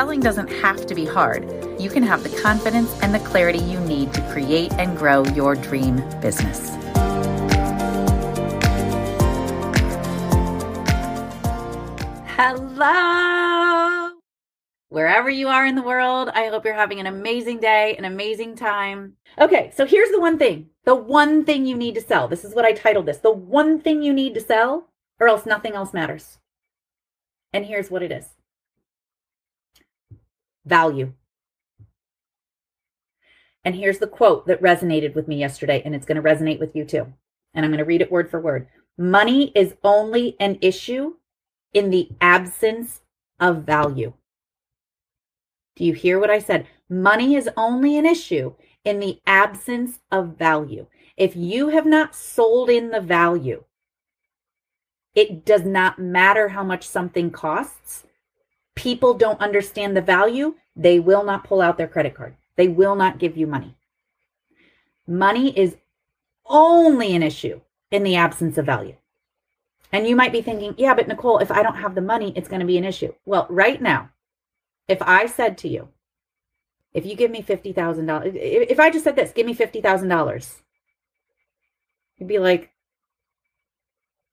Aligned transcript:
Selling 0.00 0.20
doesn't 0.20 0.48
have 0.48 0.86
to 0.86 0.94
be 0.94 1.04
hard. 1.04 1.44
You 1.78 1.90
can 1.90 2.02
have 2.02 2.22
the 2.22 2.34
confidence 2.40 2.90
and 3.02 3.14
the 3.14 3.18
clarity 3.18 3.58
you 3.58 3.78
need 3.80 4.14
to 4.14 4.22
create 4.32 4.72
and 4.78 4.96
grow 4.96 5.26
your 5.34 5.54
dream 5.54 5.96
business. 6.22 6.70
Hello! 12.28 14.12
Wherever 14.88 15.28
you 15.28 15.48
are 15.48 15.66
in 15.66 15.74
the 15.74 15.82
world, 15.82 16.30
I 16.32 16.46
hope 16.46 16.64
you're 16.64 16.72
having 16.72 17.00
an 17.00 17.06
amazing 17.06 17.60
day, 17.60 17.94
an 17.98 18.06
amazing 18.06 18.56
time. 18.56 19.16
Okay, 19.38 19.70
so 19.76 19.84
here's 19.84 20.10
the 20.10 20.18
one 20.18 20.38
thing 20.38 20.70
the 20.84 20.94
one 20.94 21.44
thing 21.44 21.66
you 21.66 21.76
need 21.76 21.94
to 21.96 22.00
sell. 22.00 22.26
This 22.26 22.46
is 22.46 22.54
what 22.54 22.64
I 22.64 22.72
titled 22.72 23.04
this 23.04 23.18
the 23.18 23.30
one 23.30 23.78
thing 23.78 24.02
you 24.02 24.14
need 24.14 24.32
to 24.32 24.40
sell, 24.40 24.88
or 25.20 25.28
else 25.28 25.44
nothing 25.44 25.74
else 25.74 25.92
matters. 25.92 26.38
And 27.52 27.66
here's 27.66 27.90
what 27.90 28.02
it 28.02 28.10
is 28.10 28.39
value. 30.64 31.12
And 33.64 33.74
here's 33.74 33.98
the 33.98 34.06
quote 34.06 34.46
that 34.46 34.62
resonated 34.62 35.14
with 35.14 35.28
me 35.28 35.36
yesterday, 35.36 35.82
and 35.84 35.94
it's 35.94 36.06
going 36.06 36.16
to 36.16 36.28
resonate 36.28 36.60
with 36.60 36.74
you 36.74 36.84
too. 36.84 37.12
And 37.54 37.64
I'm 37.64 37.70
going 37.70 37.78
to 37.78 37.84
read 37.84 38.00
it 38.00 38.10
word 38.10 38.30
for 38.30 38.40
word. 38.40 38.68
Money 38.96 39.52
is 39.54 39.74
only 39.84 40.36
an 40.40 40.58
issue 40.60 41.14
in 41.72 41.90
the 41.90 42.08
absence 42.20 43.00
of 43.38 43.64
value. 43.64 44.12
Do 45.76 45.84
you 45.84 45.92
hear 45.92 46.18
what 46.18 46.30
I 46.30 46.38
said? 46.38 46.66
Money 46.88 47.36
is 47.36 47.48
only 47.56 47.96
an 47.96 48.06
issue 48.06 48.54
in 48.84 48.98
the 48.98 49.20
absence 49.26 50.00
of 50.10 50.36
value. 50.36 50.86
If 51.16 51.36
you 51.36 51.68
have 51.68 51.86
not 51.86 52.14
sold 52.14 52.70
in 52.70 52.90
the 52.90 53.00
value, 53.00 53.64
it 55.14 55.44
does 55.44 55.62
not 55.64 55.98
matter 55.98 56.48
how 56.48 56.64
much 56.64 56.86
something 56.86 57.30
costs 57.30 58.04
people 58.74 59.14
don't 59.14 59.40
understand 59.40 59.96
the 59.96 60.02
value, 60.02 60.54
they 60.76 60.98
will 61.00 61.24
not 61.24 61.44
pull 61.44 61.60
out 61.60 61.76
their 61.76 61.88
credit 61.88 62.14
card. 62.14 62.36
They 62.56 62.68
will 62.68 62.94
not 62.94 63.18
give 63.18 63.36
you 63.36 63.46
money. 63.46 63.76
Money 65.06 65.56
is 65.58 65.76
only 66.46 67.14
an 67.14 67.22
issue 67.22 67.60
in 67.90 68.02
the 68.02 68.16
absence 68.16 68.58
of 68.58 68.66
value. 68.66 68.96
And 69.92 70.06
you 70.06 70.14
might 70.14 70.32
be 70.32 70.42
thinking, 70.42 70.74
yeah, 70.78 70.94
but 70.94 71.08
Nicole, 71.08 71.38
if 71.38 71.50
I 71.50 71.62
don't 71.62 71.76
have 71.76 71.94
the 71.94 72.00
money, 72.00 72.32
it's 72.36 72.48
going 72.48 72.60
to 72.60 72.66
be 72.66 72.78
an 72.78 72.84
issue. 72.84 73.12
Well, 73.24 73.46
right 73.50 73.82
now, 73.82 74.10
if 74.86 75.02
I 75.02 75.26
said 75.26 75.58
to 75.58 75.68
you, 75.68 75.88
if 76.92 77.06
you 77.06 77.16
give 77.16 77.30
me 77.30 77.42
$50,000, 77.42 78.32
if 78.34 78.78
I 78.80 78.90
just 78.90 79.04
said 79.04 79.16
this, 79.16 79.32
give 79.32 79.46
me 79.46 79.54
$50,000, 79.54 80.60
you'd 82.18 82.28
be 82.28 82.38
like, 82.38 82.70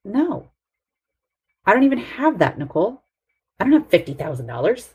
no, 0.03 0.49
I 1.65 1.73
don't 1.73 1.83
even 1.83 1.99
have 1.99 2.39
that, 2.39 2.57
Nicole. 2.57 3.01
I 3.59 3.63
don't 3.63 3.73
have 3.73 3.89
$50,000 3.89 4.93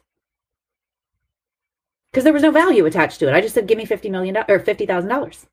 because 2.10 2.24
there 2.24 2.32
was 2.32 2.42
no 2.42 2.50
value 2.50 2.84
attached 2.86 3.18
to 3.20 3.28
it. 3.28 3.34
I 3.34 3.40
just 3.40 3.54
said, 3.54 3.66
give 3.66 3.78
me 3.78 3.86
$50 3.86 4.10
million 4.10 4.36
or 4.36 4.60
$50,000. 4.60 5.46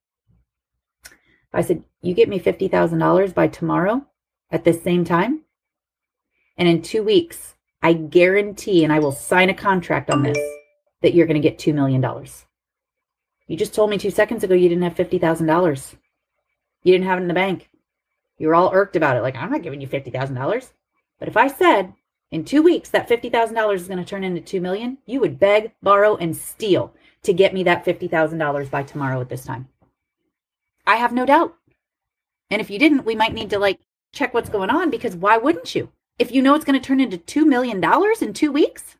I 1.53 1.62
said, 1.62 1.84
you 2.02 2.14
get 2.14 2.30
me 2.30 2.40
$50,000 2.40 3.34
by 3.34 3.48
tomorrow 3.48 4.06
at 4.52 4.64
this 4.64 4.84
same 4.84 5.03
time. 5.03 5.42
And 6.58 6.68
in 6.68 6.81
two 6.81 7.02
weeks, 7.02 7.56
I 7.81 7.94
guarantee, 7.94 8.84
and 8.84 8.92
I 8.92 9.00
will 9.00 9.14
sign 9.14 9.50
a 9.50 9.53
contract 9.53 10.12
on 10.12 10.22
this, 10.22 10.38
that 11.02 11.14
you're 11.14 11.28
going 11.28 11.42
to 11.42 11.50
get 11.50 11.58
$2 11.58 11.74
million. 11.74 12.03
You 13.48 13.58
just 13.58 13.74
told 13.74 13.90
me 13.90 13.98
two 13.98 14.12
seconds 14.12 14.44
ago 14.44 14.53
you 14.53 14.69
didn't 14.69 14.84
have 14.84 14.96
$50,000. 14.96 15.96
You 16.84 16.94
didn't 16.94 17.08
have 17.08 17.19
it 17.19 17.22
in 17.22 17.28
the 17.28 17.34
bank. 17.34 17.69
You 18.38 18.48
were 18.48 18.56
all 18.56 18.72
irked 18.74 18.96
about 18.96 19.18
it. 19.18 19.22
Like, 19.22 19.36
I'm 19.36 19.52
not 19.52 19.64
giving 19.64 19.81
you 19.81 19.88
$50,000. 19.88 20.72
But 21.18 21.28
if 21.28 21.38
I 21.38 21.48
said, 21.48 21.94
in 22.32 22.46
two 22.46 22.62
weeks, 22.62 22.90
that 22.90 23.10
$50,000 23.10 23.76
is 23.76 23.88
going 23.88 23.98
to 23.98 24.06
turn 24.06 24.24
into 24.24 24.42
2 24.42 24.62
million. 24.62 25.00
You 25.06 25.20
would 25.20 25.40
beg, 25.40 25.72
borrow, 25.82 26.16
and 26.16 26.36
steal 26.36 26.94
to 27.24 27.34
get 27.34 27.54
me 27.54 27.64
that 27.64 27.86
$50,000 27.86 28.70
by 28.70 28.84
tomorrow 28.84 29.20
at 29.20 29.30
this 29.30 29.46
time. 29.46 29.68
I 30.86 30.98
have 30.98 31.12
no 31.12 31.26
doubt. 31.26 31.56
And 32.52 32.62
if 32.62 32.70
you 32.70 32.80
didn't, 32.80 33.06
we 33.06 33.16
might 33.16 33.34
need 33.34 33.50
to 33.52 33.60
like 33.60 33.80
check 34.14 34.34
what's 34.34 34.50
going 34.50 34.70
on 34.70 34.90
because 34.90 35.16
why 35.16 35.38
wouldn't 35.38 35.76
you? 35.76 35.92
If 36.18 36.32
you 36.32 36.42
know 36.42 36.56
it's 36.56 36.66
going 36.66 36.80
to 36.80 36.86
turn 36.86 37.00
into 37.00 37.18
$2 37.18 37.46
million 37.46 37.84
in 38.22 38.34
two 38.34 38.52
weeks, 38.52 38.98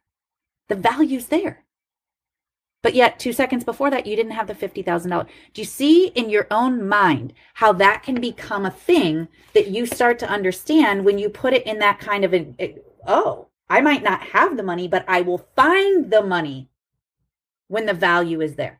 the 0.68 0.76
value's 0.76 1.28
there. 1.28 1.64
But 2.82 2.96
yet, 2.96 3.20
two 3.20 3.34
seconds 3.34 3.66
before 3.66 3.90
that, 3.90 4.06
you 4.06 4.16
didn't 4.16 4.32
have 4.32 4.48
the 4.48 4.56
$50,000. 4.56 5.28
Do 5.54 5.62
you 5.62 5.66
see 5.66 6.08
in 6.08 6.30
your 6.30 6.48
own 6.50 6.88
mind 6.88 7.34
how 7.56 7.74
that 7.74 8.04
can 8.04 8.22
become 8.22 8.66
a 8.66 8.72
thing 8.72 9.28
that 9.54 9.68
you 9.68 9.86
start 9.86 10.18
to 10.20 10.30
understand 10.30 11.04
when 11.04 11.20
you 11.20 11.30
put 11.30 11.54
it 11.54 11.66
in 11.66 11.80
that 11.80 12.00
kind 12.00 12.24
of 12.24 12.34
a, 12.34 12.80
oh, 13.06 13.48
I 13.70 13.82
might 13.82 14.04
not 14.04 14.22
have 14.22 14.58
the 14.58 14.64
money, 14.64 14.88
but 14.88 15.06
I 15.08 15.22
will 15.22 15.48
find 15.56 16.12
the 16.12 16.24
money 16.24 16.70
when 17.68 17.86
the 17.86 17.94
value 17.94 18.42
is 18.42 18.56
there. 18.56 18.80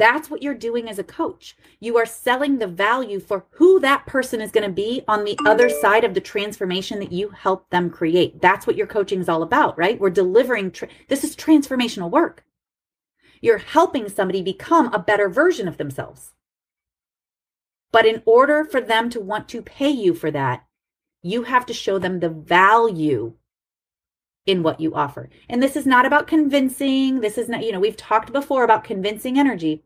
That's 0.00 0.30
what 0.30 0.42
you're 0.42 0.54
doing 0.54 0.88
as 0.88 0.98
a 0.98 1.04
coach. 1.04 1.54
You 1.78 1.98
are 1.98 2.06
selling 2.06 2.56
the 2.56 2.66
value 2.66 3.20
for 3.20 3.44
who 3.50 3.78
that 3.80 4.06
person 4.06 4.40
is 4.40 4.50
going 4.50 4.66
to 4.66 4.72
be 4.72 5.04
on 5.06 5.24
the 5.24 5.38
other 5.46 5.68
side 5.68 6.04
of 6.04 6.14
the 6.14 6.22
transformation 6.22 7.00
that 7.00 7.12
you 7.12 7.28
help 7.28 7.68
them 7.68 7.90
create. 7.90 8.40
That's 8.40 8.66
what 8.66 8.76
your 8.76 8.86
coaching 8.86 9.20
is 9.20 9.28
all 9.28 9.42
about, 9.42 9.76
right? 9.76 10.00
We're 10.00 10.08
delivering, 10.08 10.70
tra- 10.70 10.88
this 11.08 11.22
is 11.22 11.36
transformational 11.36 12.10
work. 12.10 12.44
You're 13.42 13.58
helping 13.58 14.08
somebody 14.08 14.40
become 14.40 14.90
a 14.94 14.98
better 14.98 15.28
version 15.28 15.68
of 15.68 15.76
themselves. 15.76 16.32
But 17.92 18.06
in 18.06 18.22
order 18.24 18.64
for 18.64 18.80
them 18.80 19.10
to 19.10 19.20
want 19.20 19.50
to 19.50 19.60
pay 19.60 19.90
you 19.90 20.14
for 20.14 20.30
that, 20.30 20.64
you 21.22 21.42
have 21.42 21.66
to 21.66 21.74
show 21.74 21.98
them 21.98 22.20
the 22.20 22.30
value 22.30 23.34
in 24.50 24.64
what 24.64 24.80
you 24.80 24.94
offer. 24.94 25.30
And 25.48 25.62
this 25.62 25.76
is 25.76 25.86
not 25.86 26.04
about 26.04 26.26
convincing. 26.26 27.20
This 27.20 27.38
is 27.38 27.48
not, 27.48 27.64
you 27.64 27.70
know, 27.70 27.78
we've 27.78 27.96
talked 27.96 28.32
before 28.32 28.64
about 28.64 28.82
convincing 28.82 29.38
energy. 29.38 29.84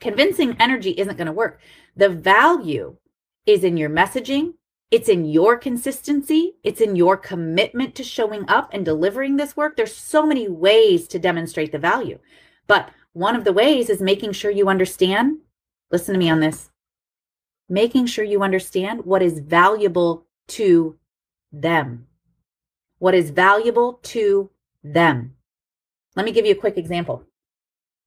Convincing 0.00 0.56
energy 0.60 0.90
isn't 0.92 1.16
going 1.16 1.26
to 1.26 1.32
work. 1.32 1.60
The 1.96 2.08
value 2.08 2.96
is 3.44 3.64
in 3.64 3.76
your 3.76 3.90
messaging, 3.90 4.54
it's 4.90 5.08
in 5.08 5.24
your 5.24 5.58
consistency, 5.58 6.54
it's 6.62 6.80
in 6.80 6.94
your 6.94 7.16
commitment 7.16 7.96
to 7.96 8.04
showing 8.04 8.48
up 8.48 8.70
and 8.72 8.84
delivering 8.84 9.36
this 9.36 9.56
work. 9.56 9.76
There's 9.76 9.94
so 9.94 10.24
many 10.24 10.48
ways 10.48 11.08
to 11.08 11.18
demonstrate 11.18 11.72
the 11.72 11.78
value. 11.78 12.20
But 12.68 12.90
one 13.12 13.34
of 13.34 13.44
the 13.44 13.52
ways 13.52 13.90
is 13.90 14.00
making 14.00 14.32
sure 14.32 14.50
you 14.50 14.68
understand, 14.68 15.38
listen 15.90 16.12
to 16.12 16.18
me 16.18 16.30
on 16.30 16.38
this, 16.40 16.70
making 17.68 18.06
sure 18.06 18.24
you 18.24 18.42
understand 18.42 19.04
what 19.04 19.22
is 19.22 19.40
valuable 19.40 20.26
to 20.46 20.96
them 21.52 22.06
what 23.04 23.14
is 23.14 23.28
valuable 23.28 24.00
to 24.02 24.48
them. 24.82 25.34
Let 26.16 26.24
me 26.24 26.32
give 26.32 26.46
you 26.46 26.52
a 26.52 26.64
quick 26.64 26.78
example. 26.78 27.22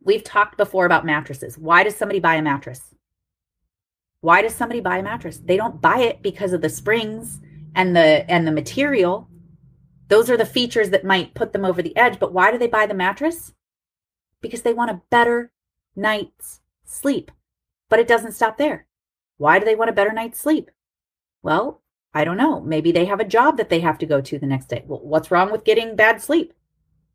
We've 0.04 0.24
talked 0.24 0.58
before 0.58 0.88
about 0.88 1.06
mattresses. 1.06 1.56
Why 1.56 1.84
does 1.84 1.96
somebody 1.96 2.20
buy 2.20 2.34
a 2.34 2.42
mattress? 2.42 2.96
Why 4.22 4.42
does 4.42 4.56
somebody 4.56 4.80
buy 4.80 4.98
a 4.98 5.04
mattress? 5.04 5.38
They 5.38 5.56
don't 5.56 5.80
buy 5.80 6.00
it 6.00 6.24
because 6.24 6.52
of 6.52 6.62
the 6.62 6.70
springs 6.70 7.40
and 7.76 7.96
the 7.96 8.26
and 8.28 8.48
the 8.48 8.52
material. 8.52 9.30
Those 10.08 10.32
are 10.32 10.38
the 10.38 10.48
features 10.48 10.90
that 10.90 11.06
might 11.06 11.36
put 11.36 11.54
them 11.54 11.64
over 11.64 11.84
the 11.84 11.96
edge, 11.96 12.18
but 12.18 12.34
why 12.34 12.52
do 12.52 12.58
they 12.58 12.66
buy 12.66 12.88
the 12.88 12.96
mattress? 12.96 13.54
Because 14.42 14.64
they 14.64 14.74
want 14.74 14.90
a 14.90 15.02
better 15.12 15.52
night's 15.96 16.62
sleep. 16.86 17.30
But 17.88 18.00
it 18.00 18.08
doesn't 18.08 18.32
stop 18.32 18.58
there. 18.58 18.88
Why 19.38 19.60
do 19.60 19.66
they 19.66 19.76
want 19.76 19.92
a 19.92 20.00
better 20.00 20.12
night's 20.12 20.40
sleep? 20.40 20.72
Well, 21.44 21.84
I 22.18 22.24
don't 22.24 22.36
know. 22.36 22.60
Maybe 22.62 22.92
they 22.92 23.06
have 23.06 23.20
a 23.20 23.26
job 23.26 23.58
that 23.58 23.70
they 23.70 23.80
have 23.82 24.00
to 24.00 24.08
go 24.08 24.22
to 24.22 24.40
the 24.40 24.48
next 24.48 24.70
day. 24.70 24.84
Well, 24.88 25.02
what's 25.04 25.30
wrong 25.30 25.52
with 25.52 25.64
getting 25.64 25.96
bad 25.96 26.20
sleep? 26.20 26.52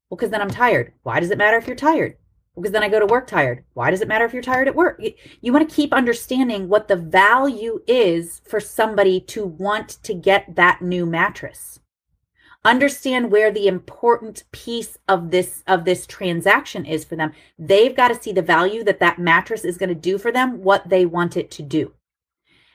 Well, 0.08 0.16
because 0.16 0.31
then 0.31 0.40
I'm 0.40 0.49
tired. 0.49 0.93
Why 1.02 1.19
does 1.19 1.32
it 1.32 1.38
matter 1.38 1.56
if 1.56 1.66
you're 1.66 1.75
tired? 1.75 2.19
Because 2.54 2.70
then 2.70 2.84
I 2.84 2.88
go 2.88 3.00
to 3.00 3.06
work 3.06 3.26
tired. 3.26 3.64
Why 3.75 3.90
does 3.90 4.00
it 4.00 4.06
matter 4.06 4.25
if 4.25 4.32
you're 4.32 4.44
tired 4.44 4.69
at 4.69 4.76
work? 4.76 5.00
You, 5.00 5.12
you 5.40 5.52
want 5.52 5.69
to 5.69 5.75
keep 5.75 5.93
understanding 5.93 6.69
what 6.69 6.87
the 6.87 6.94
value 6.94 7.81
is 7.88 8.43
for 8.46 8.60
somebody 8.60 9.19
to 9.22 9.44
want 9.44 9.88
to 10.04 10.14
get 10.14 10.54
that 10.54 10.82
new 10.82 11.04
mattress. 11.04 11.81
Understand 12.64 13.32
where 13.32 13.50
the 13.50 13.66
important 13.66 14.44
piece 14.52 14.99
of 15.08 15.32
this 15.32 15.64
of 15.66 15.84
this 15.84 16.06
transaction 16.06 16.87
is 16.87 17.04
for 17.04 17.16
them. 17.16 17.32
They've 17.58 17.96
got 17.96 18.08
to 18.08 18.22
see 18.22 18.31
the 18.31 18.40
value 18.40 18.84
that 18.84 19.00
that 19.00 19.19
mattress 19.19 19.64
is 19.64 19.78
going 19.78 19.88
to 19.88 19.96
do 19.96 20.16
for 20.16 20.31
them, 20.31 20.62
what 20.62 20.90
they 20.90 21.04
want 21.04 21.37
it 21.37 21.50
to 21.52 21.62
do. 21.64 21.93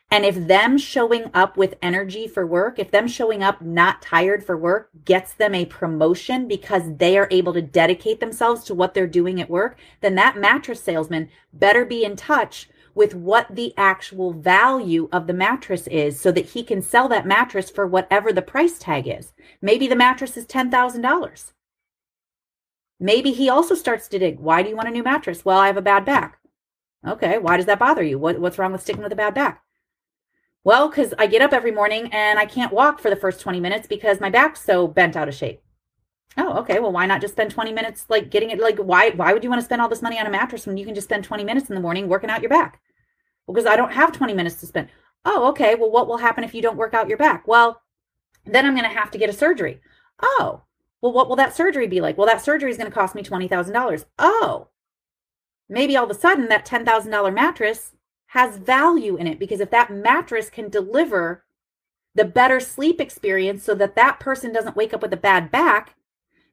And 0.10 0.26
if 0.26 0.48
them 0.48 0.78
showing 0.78 1.30
up 1.34 1.58
with 1.58 1.76
energy 1.82 2.28
for 2.28 2.48
work, 2.48 2.80
if 2.80 2.92
them 2.92 3.08
showing 3.08 3.44
up 3.44 3.62
not 3.62 4.02
tired 4.02 4.44
for 4.44 4.56
work 4.56 4.90
gets 5.04 5.34
them 5.34 5.54
a 5.54 5.66
promotion 5.66 6.48
because 6.48 6.96
they 6.96 7.18
are 7.18 7.28
able 7.30 7.54
to 7.54 7.62
dedicate 7.62 8.22
themselves 8.22 8.64
to 8.66 8.74
what 8.74 8.94
they're 8.94 9.06
doing 9.06 9.42
at 9.42 9.50
work, 9.50 9.78
then 10.00 10.16
that 10.16 10.38
mattress 10.38 10.82
salesman 10.82 11.30
better 11.52 11.84
be 11.84 12.06
in 12.06 12.16
touch 12.16 12.70
with 12.96 13.14
what 13.14 13.54
the 13.54 13.74
actual 13.78 14.34
value 14.34 15.10
of 15.12 15.28
the 15.28 15.34
mattress 15.34 15.88
is 15.88 16.20
so 16.20 16.32
that 16.32 16.48
he 16.48 16.64
can 16.64 16.82
sell 16.82 17.10
that 17.10 17.28
mattress 17.28 17.70
for 17.70 17.86
whatever 17.86 18.32
the 18.32 18.42
price 18.42 18.80
tag 18.80 19.08
is. 19.08 19.34
Maybe 19.62 19.88
the 19.88 19.96
mattress 19.96 20.38
is 20.38 20.48
$10,000. 20.48 21.52
Maybe 23.00 23.34
he 23.34 23.50
also 23.50 23.76
starts 23.76 24.08
to 24.08 24.18
dig, 24.18 24.40
why 24.40 24.64
do 24.64 24.70
you 24.70 24.76
want 24.76 24.88
a 24.88 24.92
new 24.92 25.04
mattress? 25.04 25.46
Well, 25.46 25.60
I 25.60 25.68
have 25.68 25.78
a 25.78 25.82
bad 25.82 26.06
back. 26.06 26.40
Okay, 27.06 27.38
why 27.38 27.58
does 27.58 27.68
that 27.68 27.78
bother 27.78 28.02
you? 28.02 28.18
What, 28.18 28.40
what's 28.40 28.58
wrong 28.58 28.72
with 28.72 28.82
sticking 28.82 29.04
with 29.04 29.14
a 29.14 29.18
bad 29.18 29.36
back? 29.36 29.64
Well, 30.68 30.90
because 30.90 31.14
I 31.18 31.28
get 31.28 31.42
up 31.42 31.54
every 31.54 31.72
morning 31.72 32.10
and 32.12 32.38
I 32.38 32.46
can't 32.46 32.74
walk 32.74 33.00
for 33.00 33.10
the 33.10 33.16
first 33.16 33.40
20 33.40 33.62
minutes 33.62 33.88
because 33.88 34.20
my 34.20 34.30
back's 34.30 34.62
so 34.62 34.86
bent 34.86 35.16
out 35.16 35.30
of 35.30 35.34
shape. 35.34 35.62
Oh, 36.36 36.58
okay. 36.58 36.80
Well, 36.80 36.92
why 36.92 37.06
not 37.06 37.22
just 37.22 37.36
spend 37.36 37.52
20 37.52 37.72
minutes 37.72 38.06
like 38.10 38.30
getting 38.30 38.50
it? 38.50 38.60
Like, 38.60 38.78
why 38.78 39.12
why 39.12 39.32
would 39.32 39.46
you 39.46 39.50
want 39.50 39.62
to 39.62 39.66
spend 39.66 39.82
all 39.82 39.88
this 39.88 40.02
money 40.02 40.20
on 40.20 40.28
a 40.28 40.30
mattress 40.30 40.68
when 40.68 40.76
you 40.76 40.84
can 40.84 40.94
just 40.94 41.08
spend 41.08 41.24
20 41.24 41.46
minutes 41.46 41.70
in 41.70 41.76
the 41.76 41.80
morning 41.80 42.10
working 42.10 42.30
out 42.30 42.42
your 42.42 42.50
back? 42.50 42.82
Well, 43.46 43.56
because 43.56 43.66
I 43.66 43.78
don't 43.78 43.94
have 43.94 44.12
20 44.12 44.34
minutes 44.34 44.58
to 44.58 44.66
spend. 44.66 44.90
Oh, 45.24 45.48
okay. 45.52 45.74
Well, 45.76 45.90
what 45.90 46.06
will 46.06 46.18
happen 46.18 46.44
if 46.44 46.54
you 46.54 46.62
don't 46.62 46.76
work 46.76 46.94
out 46.94 47.08
your 47.08 47.18
back? 47.18 47.48
Well, 47.48 47.82
then 48.46 48.66
I'm 48.66 48.76
going 48.76 48.84
to 48.84 49.00
have 49.00 49.10
to 49.12 49.18
get 49.18 49.30
a 49.30 49.34
surgery. 49.34 49.80
Oh, 50.22 50.64
well, 51.00 51.14
what 51.14 51.30
will 51.30 51.38
that 51.38 51.56
surgery 51.56 51.88
be 51.88 52.02
like? 52.02 52.18
Well, 52.18 52.28
that 52.28 52.44
surgery 52.44 52.72
is 52.72 52.78
going 52.78 52.92
to 52.92 52.94
cost 52.94 53.16
me 53.16 53.24
$20,000. 53.24 54.04
Oh, 54.20 54.68
maybe 55.70 55.96
all 55.96 56.04
of 56.04 56.12
a 56.12 56.14
sudden 56.14 56.50
that 56.50 56.66
$10,000 56.66 57.34
mattress 57.34 57.94
has 58.28 58.58
value 58.58 59.16
in 59.16 59.28
it 59.28 59.40
because 59.40 59.60
if 59.60 59.70
that 59.72 59.92
mattress 59.92 60.50
can 60.50 60.70
deliver 60.70 61.44
the 62.14 62.26
better 62.26 62.60
sleep 62.60 63.00
experience 63.00 63.64
so 63.64 63.76
that 63.76 63.96
that 63.96 64.20
person 64.20 64.52
doesn't 64.52 64.76
wake 64.76 64.94
up 64.94 65.02
with 65.02 65.14
a 65.14 65.18
bad 65.18 65.52
back, 65.52 65.96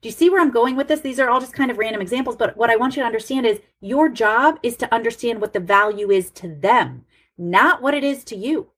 do 0.00 0.08
you 0.08 0.12
see 0.12 0.28
where 0.28 0.40
I'm 0.40 0.50
going 0.50 0.76
with 0.76 0.88
this? 0.88 1.00
These 1.00 1.18
are 1.18 1.30
all 1.30 1.40
just 1.40 1.54
kind 1.54 1.70
of 1.70 1.78
random 1.78 2.02
examples, 2.02 2.36
but 2.36 2.56
what 2.56 2.70
I 2.70 2.76
want 2.76 2.94
you 2.94 3.02
to 3.02 3.06
understand 3.06 3.46
is 3.46 3.60
your 3.80 4.08
job 4.08 4.58
is 4.62 4.76
to 4.76 4.94
understand 4.94 5.40
what 5.40 5.52
the 5.52 5.60
value 5.60 6.10
is 6.10 6.30
to 6.32 6.54
them, 6.54 7.06
not 7.38 7.80
what 7.80 7.94
it 7.94 8.04
is 8.04 8.22
to 8.24 8.36
you. 8.36 8.68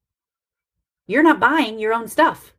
You're 1.06 1.22
not 1.22 1.40
buying 1.40 1.78
your 1.78 1.92
own 1.92 2.08
stuff. 2.08 2.54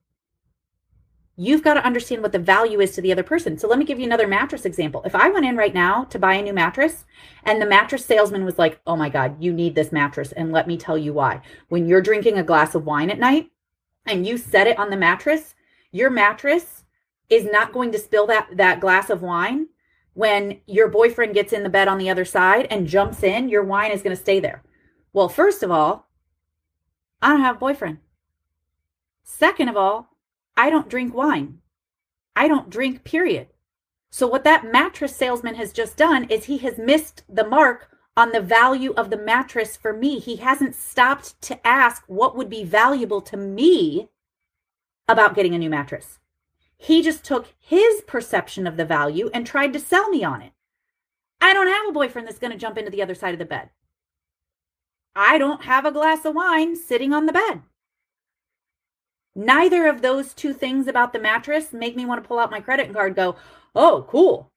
You've 1.40 1.64
got 1.64 1.76
to 1.76 1.86
understand 1.86 2.24
what 2.24 2.32
the 2.32 2.40
value 2.40 2.80
is 2.82 2.92
to 2.96 3.02
the 3.02 3.12
other 3.12 3.22
person. 3.22 3.60
So 3.60 3.68
let 3.68 3.78
me 3.78 3.86
give 3.86 4.00
you 4.00 4.06
another 4.06 4.28
mattress 4.28 4.66
example. 4.66 5.04
If 5.06 5.14
I 5.14 5.30
went 5.30 5.46
in 5.46 5.56
right 5.56 5.74
now 5.74 6.06
to 6.06 6.18
buy 6.18 6.34
a 6.34 6.42
new 6.42 6.54
mattress 6.54 7.06
and 7.44 7.62
the 7.62 7.68
mattress 7.68 8.04
salesman 8.04 8.44
was 8.44 8.58
like, 8.58 8.82
oh 8.88 8.96
my 8.96 9.08
God, 9.08 9.42
you 9.42 9.54
need 9.54 9.76
this 9.76 9.92
mattress. 9.92 10.32
And 10.32 10.52
let 10.52 10.68
me 10.68 10.78
tell 10.78 10.98
you 10.98 11.14
why. 11.14 11.42
When 11.70 11.88
you're 11.88 12.02
drinking 12.02 12.40
a 12.40 12.44
glass 12.44 12.74
of 12.74 12.86
wine 12.86 13.12
at 13.12 13.20
night 13.20 13.52
and 14.08 14.26
you 14.26 14.40
set 14.40 14.66
it 14.66 14.80
on 14.80 14.90
the 14.90 14.98
mattress, 14.98 15.54
your 15.92 16.10
mattress 16.10 16.84
is 17.30 17.46
not 17.46 17.74
going 17.74 17.92
to 17.92 18.00
spill 18.00 18.28
that 18.28 18.48
that 18.56 18.80
glass 18.80 19.10
of 19.10 19.22
wine 19.22 19.68
when 20.14 20.60
your 20.66 20.88
boyfriend 20.88 21.34
gets 21.34 21.54
in 21.54 21.64
the 21.64 21.70
bed 21.70 21.88
on 21.88 21.98
the 21.98 22.10
other 22.10 22.26
side 22.26 22.68
and 22.72 22.88
jumps 22.88 23.22
in 23.22 23.50
your 23.50 23.64
wine 23.64 23.92
is 23.92 24.02
going 24.02 24.16
to 24.16 24.22
stay 24.22 24.40
there 24.40 24.64
well 25.14 25.28
first 25.30 25.62
of 25.62 25.72
all 25.72 26.08
i 27.22 27.30
don't 27.30 27.42
have 27.42 27.58
a 27.58 27.60
boyfriend 27.60 27.98
second 29.24 29.68
of 29.68 29.76
all 29.76 30.17
i 30.58 30.70
don't 30.70 30.90
drink 30.90 31.14
wine 31.14 31.60
i 32.36 32.48
don't 32.48 32.70
drink 32.70 33.04
period 33.04 33.48
so 34.12 34.28
what 34.28 34.44
that 34.44 34.70
mattress 34.72 35.16
salesman 35.16 35.56
has 35.56 35.72
just 35.72 35.96
done 35.96 36.26
is 36.26 36.46
he 36.46 36.58
has 36.58 36.78
missed 36.78 37.24
the 37.30 37.48
mark 37.48 37.90
on 38.16 38.32
the 38.32 38.42
value 38.42 38.94
of 38.94 39.10
the 39.10 39.18
mattress 39.18 39.78
for 39.78 39.94
me 39.94 40.20
he 40.20 40.38
hasn't 40.38 40.76
stopped 40.76 41.40
to 41.42 41.66
ask 41.66 42.04
what 42.08 42.36
would 42.36 42.50
be 42.50 42.64
valuable 42.64 43.22
to 43.22 43.38
me 43.38 44.10
about 45.08 45.36
getting 45.36 45.54
a 45.54 45.60
new 45.60 45.70
mattress 45.70 46.20
he 46.78 47.02
just 47.02 47.24
took 47.24 47.54
his 47.60 48.02
perception 48.02 48.68
of 48.68 48.78
the 48.78 48.86
value 48.86 49.30
and 49.34 49.46
tried 49.46 49.74
to 49.74 49.80
sell 49.80 50.10
me 50.10 50.24
on 50.24 50.42
it. 50.42 50.54
I 51.42 51.54
don't 51.54 51.68
have 51.68 51.90
a 51.90 51.92
boyfriend 51.92 52.28
that's 52.28 52.40
going 52.40 52.54
to 52.54 52.58
jump 52.58 52.78
into 52.78 52.92
the 52.92 53.02
other 53.02 53.16
side 53.16 53.34
of 53.34 53.40
the 53.40 53.46
bed. 53.46 53.72
I 55.16 55.38
don't 55.38 55.64
have 55.64 55.86
a 55.86 55.92
glass 55.92 56.24
of 56.26 56.36
wine 56.36 56.76
sitting 56.76 57.14
on 57.14 57.26
the 57.26 57.34
bed. 57.34 57.64
Neither 59.38 59.88
of 59.88 60.02
those 60.02 60.34
two 60.34 60.52
things 60.52 60.88
about 60.88 61.14
the 61.14 61.20
mattress 61.20 61.72
make 61.72 61.96
me 61.96 62.06
want 62.06 62.22
to 62.22 62.28
pull 62.28 62.40
out 62.40 62.52
my 62.52 62.60
credit 62.60 62.92
card 62.92 63.16
go, 63.16 63.38
oh, 63.74 64.06
cool. 64.10 64.52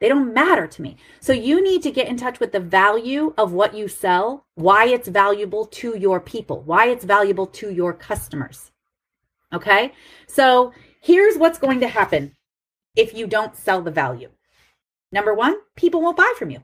They 0.00 0.08
don't 0.08 0.34
matter 0.34 0.66
to 0.66 0.82
me. 0.82 0.96
So 1.20 1.32
you 1.32 1.62
need 1.62 1.82
to 1.84 1.90
get 1.90 2.08
in 2.08 2.18
touch 2.18 2.40
with 2.40 2.52
the 2.52 2.60
value 2.60 3.32
of 3.38 3.52
what 3.52 3.74
you 3.74 3.88
sell, 3.88 4.44
why 4.54 4.86
it's 4.86 5.08
valuable 5.08 5.64
to 5.66 5.96
your 5.96 6.20
people, 6.20 6.60
why 6.60 6.88
it's 6.88 7.04
valuable 7.04 7.46
to 7.46 7.70
your 7.70 7.94
customers. 7.94 8.70
Okay. 9.52 9.92
So 10.26 10.74
Here's 11.04 11.36
what's 11.36 11.58
going 11.58 11.80
to 11.80 11.88
happen 11.88 12.34
if 12.96 13.12
you 13.12 13.26
don't 13.26 13.54
sell 13.54 13.82
the 13.82 13.90
value. 13.90 14.30
Number 15.12 15.34
one, 15.34 15.56
people 15.76 16.00
won't 16.00 16.16
buy 16.16 16.32
from 16.38 16.48
you. 16.48 16.62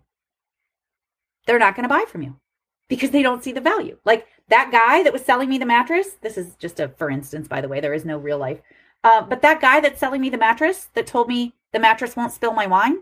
They're 1.47 1.59
not 1.59 1.77
going 1.77 1.87
to 1.87 1.95
buy 1.95 2.07
from 2.09 2.23
you 2.23 2.41
because 2.89 3.11
they 3.11 3.23
don't 3.23 3.45
see 3.45 3.53
the 3.53 3.61
value. 3.61 3.99
Like 4.07 4.27
that 4.51 4.71
guy 4.71 5.03
that 5.03 5.13
was 5.13 5.25
selling 5.25 5.49
me 5.49 5.59
the 5.59 5.67
mattress, 5.67 6.17
this 6.21 6.37
is 6.37 6.55
just 6.57 6.81
a 6.81 6.89
for 6.89 7.11
instance, 7.11 7.49
by 7.49 7.61
the 7.61 7.69
way, 7.69 7.81
there 7.81 7.95
is 7.95 8.05
no 8.05 8.19
real 8.19 8.39
life. 8.39 8.61
Uh, 9.03 9.23
but 9.23 9.43
that 9.43 9.61
guy 9.61 9.81
that's 9.81 9.99
selling 9.99 10.21
me 10.21 10.29
the 10.29 10.37
mattress 10.37 10.89
that 10.95 11.07
told 11.07 11.29
me 11.29 11.55
the 11.73 11.79
mattress 11.79 12.17
won't 12.17 12.33
spill 12.33 12.53
my 12.53 12.67
wine, 12.67 12.99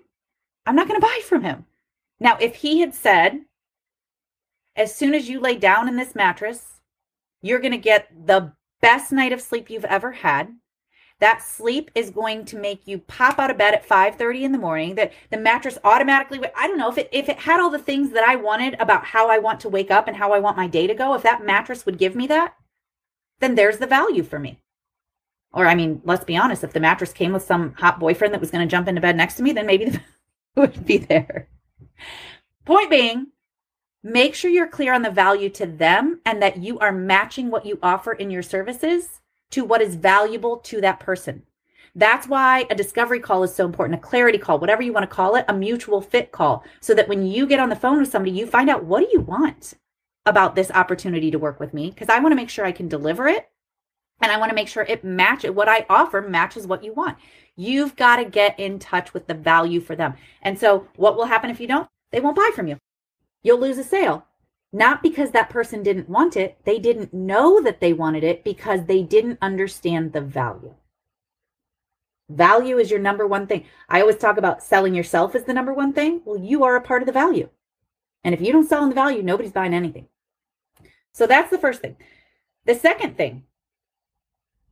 I'm 0.66 0.76
not 0.76 0.86
going 0.86 1.00
to 1.00 1.06
buy 1.06 1.20
from 1.24 1.42
him. 1.42 1.66
Now, 2.20 2.36
if 2.40 2.56
he 2.56 2.80
had 2.80 2.94
said, 2.94 3.40
as 4.76 4.94
soon 4.94 5.14
as 5.14 5.28
you 5.28 5.40
lay 5.40 5.56
down 5.56 5.88
in 5.88 5.96
this 5.96 6.14
mattress, 6.14 6.80
you're 7.42 7.60
going 7.60 7.72
to 7.72 7.78
get 7.78 8.08
the 8.26 8.52
best 8.80 9.10
night 9.10 9.32
of 9.32 9.40
sleep 9.40 9.70
you've 9.70 9.84
ever 9.84 10.12
had 10.12 10.54
that 11.20 11.42
sleep 11.42 11.90
is 11.94 12.10
going 12.10 12.44
to 12.44 12.56
make 12.56 12.86
you 12.86 12.98
pop 12.98 13.38
out 13.38 13.50
of 13.50 13.58
bed 13.58 13.74
at 13.74 13.86
5:30 13.86 14.42
in 14.42 14.52
the 14.52 14.58
morning 14.58 14.94
that 14.94 15.12
the 15.30 15.36
mattress 15.36 15.78
automatically 15.84 16.40
I 16.56 16.66
don't 16.66 16.78
know 16.78 16.90
if 16.90 16.98
it 16.98 17.08
if 17.12 17.28
it 17.28 17.40
had 17.40 17.60
all 17.60 17.70
the 17.70 17.78
things 17.78 18.10
that 18.10 18.24
I 18.24 18.36
wanted 18.36 18.76
about 18.80 19.06
how 19.06 19.28
I 19.28 19.38
want 19.38 19.60
to 19.60 19.68
wake 19.68 19.90
up 19.90 20.06
and 20.06 20.16
how 20.16 20.32
I 20.32 20.38
want 20.38 20.56
my 20.56 20.66
day 20.66 20.86
to 20.86 20.94
go 20.94 21.14
if 21.14 21.22
that 21.22 21.44
mattress 21.44 21.84
would 21.86 21.98
give 21.98 22.14
me 22.14 22.26
that 22.28 22.54
then 23.40 23.54
there's 23.54 23.78
the 23.78 23.86
value 23.86 24.22
for 24.22 24.38
me. 24.38 24.60
Or 25.52 25.66
I 25.66 25.74
mean 25.74 26.02
let's 26.04 26.24
be 26.24 26.36
honest 26.36 26.64
if 26.64 26.72
the 26.72 26.80
mattress 26.80 27.12
came 27.12 27.32
with 27.32 27.42
some 27.42 27.74
hot 27.74 27.98
boyfriend 27.98 28.32
that 28.34 28.40
was 28.40 28.50
going 28.50 28.66
to 28.66 28.70
jump 28.70 28.86
into 28.88 29.00
bed 29.00 29.16
next 29.16 29.34
to 29.36 29.42
me 29.42 29.52
then 29.52 29.66
maybe 29.66 29.84
the 29.90 30.00
would 30.56 30.86
be 30.86 30.98
there. 30.98 31.48
Point 32.64 32.90
being 32.90 33.28
make 34.04 34.34
sure 34.34 34.50
you're 34.50 34.68
clear 34.68 34.92
on 34.94 35.02
the 35.02 35.10
value 35.10 35.48
to 35.48 35.66
them 35.66 36.20
and 36.24 36.40
that 36.40 36.58
you 36.58 36.78
are 36.78 36.92
matching 36.92 37.50
what 37.50 37.66
you 37.66 37.78
offer 37.82 38.12
in 38.12 38.30
your 38.30 38.42
services 38.42 39.20
to 39.50 39.64
what 39.64 39.82
is 39.82 39.94
valuable 39.94 40.58
to 40.58 40.80
that 40.80 41.00
person. 41.00 41.42
That's 41.94 42.28
why 42.28 42.66
a 42.70 42.74
discovery 42.74 43.18
call 43.18 43.42
is 43.42 43.54
so 43.54 43.64
important, 43.64 43.98
a 43.98 44.02
clarity 44.02 44.38
call, 44.38 44.58
whatever 44.58 44.82
you 44.82 44.92
want 44.92 45.08
to 45.08 45.14
call 45.14 45.34
it, 45.36 45.44
a 45.48 45.54
mutual 45.54 46.00
fit 46.00 46.32
call, 46.32 46.64
so 46.80 46.94
that 46.94 47.08
when 47.08 47.26
you 47.26 47.46
get 47.46 47.60
on 47.60 47.70
the 47.70 47.76
phone 47.76 47.98
with 47.98 48.10
somebody, 48.10 48.30
you 48.30 48.46
find 48.46 48.70
out 48.70 48.84
what 48.84 49.00
do 49.00 49.08
you 49.12 49.20
want 49.20 49.74
about 50.26 50.54
this 50.54 50.70
opportunity 50.70 51.30
to 51.30 51.38
work 51.38 51.58
with 51.58 51.74
me? 51.74 51.90
Because 51.90 52.08
I 52.08 52.20
want 52.20 52.32
to 52.32 52.36
make 52.36 52.50
sure 52.50 52.64
I 52.64 52.72
can 52.72 52.88
deliver 52.88 53.26
it 53.26 53.48
and 54.20 54.30
I 54.30 54.38
want 54.38 54.50
to 54.50 54.54
make 54.54 54.68
sure 54.68 54.84
it 54.84 55.04
matches 55.04 55.50
what 55.50 55.68
I 55.68 55.86
offer 55.88 56.20
matches 56.20 56.66
what 56.66 56.84
you 56.84 56.92
want. 56.92 57.18
You've 57.56 57.96
got 57.96 58.16
to 58.16 58.24
get 58.24 58.58
in 58.60 58.78
touch 58.78 59.14
with 59.14 59.26
the 59.26 59.34
value 59.34 59.80
for 59.80 59.96
them. 59.96 60.14
And 60.42 60.58
so, 60.58 60.86
what 60.96 61.16
will 61.16 61.26
happen 61.26 61.50
if 61.50 61.60
you 61.60 61.66
don't? 61.66 61.88
They 62.12 62.20
won't 62.20 62.36
buy 62.36 62.50
from 62.54 62.68
you. 62.68 62.78
You'll 63.42 63.60
lose 63.60 63.78
a 63.78 63.84
sale 63.84 64.27
not 64.72 65.02
because 65.02 65.30
that 65.30 65.50
person 65.50 65.82
didn't 65.82 66.08
want 66.08 66.36
it, 66.36 66.58
they 66.64 66.78
didn't 66.78 67.14
know 67.14 67.62
that 67.62 67.80
they 67.80 67.92
wanted 67.92 68.24
it 68.24 68.44
because 68.44 68.84
they 68.84 69.02
didn't 69.02 69.38
understand 69.40 70.12
the 70.12 70.20
value. 70.20 70.74
Value 72.28 72.76
is 72.76 72.90
your 72.90 73.00
number 73.00 73.26
one 73.26 73.46
thing. 73.46 73.64
I 73.88 74.00
always 74.00 74.18
talk 74.18 74.36
about 74.36 74.62
selling 74.62 74.94
yourself 74.94 75.34
as 75.34 75.44
the 75.44 75.54
number 75.54 75.72
one 75.72 75.94
thing. 75.94 76.20
Well, 76.26 76.38
you 76.38 76.62
are 76.64 76.76
a 76.76 76.82
part 76.82 77.00
of 77.00 77.06
the 77.06 77.12
value. 77.12 77.48
And 78.22 78.34
if 78.34 78.40
you 78.42 78.52
don't 78.52 78.68
sell 78.68 78.82
in 78.82 78.90
the 78.90 78.94
value, 78.94 79.22
nobody's 79.22 79.52
buying 79.52 79.72
anything. 79.72 80.08
So 81.12 81.26
that's 81.26 81.50
the 81.50 81.58
first 81.58 81.80
thing. 81.80 81.96
The 82.66 82.74
second 82.74 83.16
thing, 83.16 83.44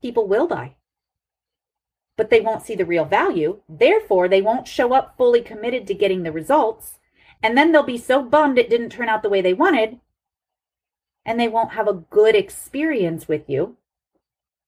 people 0.03 0.29
will 0.29 0.47
buy, 0.47 0.75
but 2.19 2.29
they 2.29 2.43
won't 2.43 2.63
see 2.63 2.75
the 2.75 2.85
real 2.85 3.07
value. 3.07 3.61
Therefore, 3.67 4.29
they 4.29 4.43
won't 4.43 4.69
show 4.69 4.93
up 4.93 5.17
fully 5.17 5.41
committed 5.41 5.87
to 5.87 5.95
getting 5.95 6.23
the 6.23 6.33
results 6.33 6.99
and 7.43 7.57
then 7.57 7.73
they'll 7.73 7.83
be 7.83 7.99
so 7.99 8.23
bummed 8.23 8.59
it 8.59 8.71
didn't 8.71 8.91
turn 8.91 9.09
out 9.09 9.23
the 9.23 9.29
way 9.29 9.41
they 9.41 9.55
wanted. 9.55 9.99
And 11.25 11.41
they 11.41 11.49
won't 11.49 11.73
have 11.73 11.89
a 11.89 11.95
good 11.95 12.35
experience 12.35 13.29
with 13.29 13.49
you. 13.49 13.77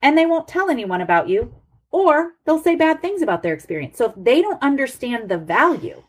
And 0.03 0.17
they 0.17 0.27
won't 0.27 0.49
tell 0.49 0.71
anyone 0.71 1.01
about 1.01 1.29
you. 1.29 1.55
Or 1.91 2.35
they'll 2.45 2.63
say 2.63 2.75
bad 2.75 3.01
things 3.01 3.23
about 3.23 3.43
their 3.43 3.55
experience. 3.55 3.97
So 3.97 4.07
if 4.07 4.13
they 4.17 4.43
don't 4.43 4.63
understand 4.63 5.29
the 5.29 5.39
value, 5.39 6.03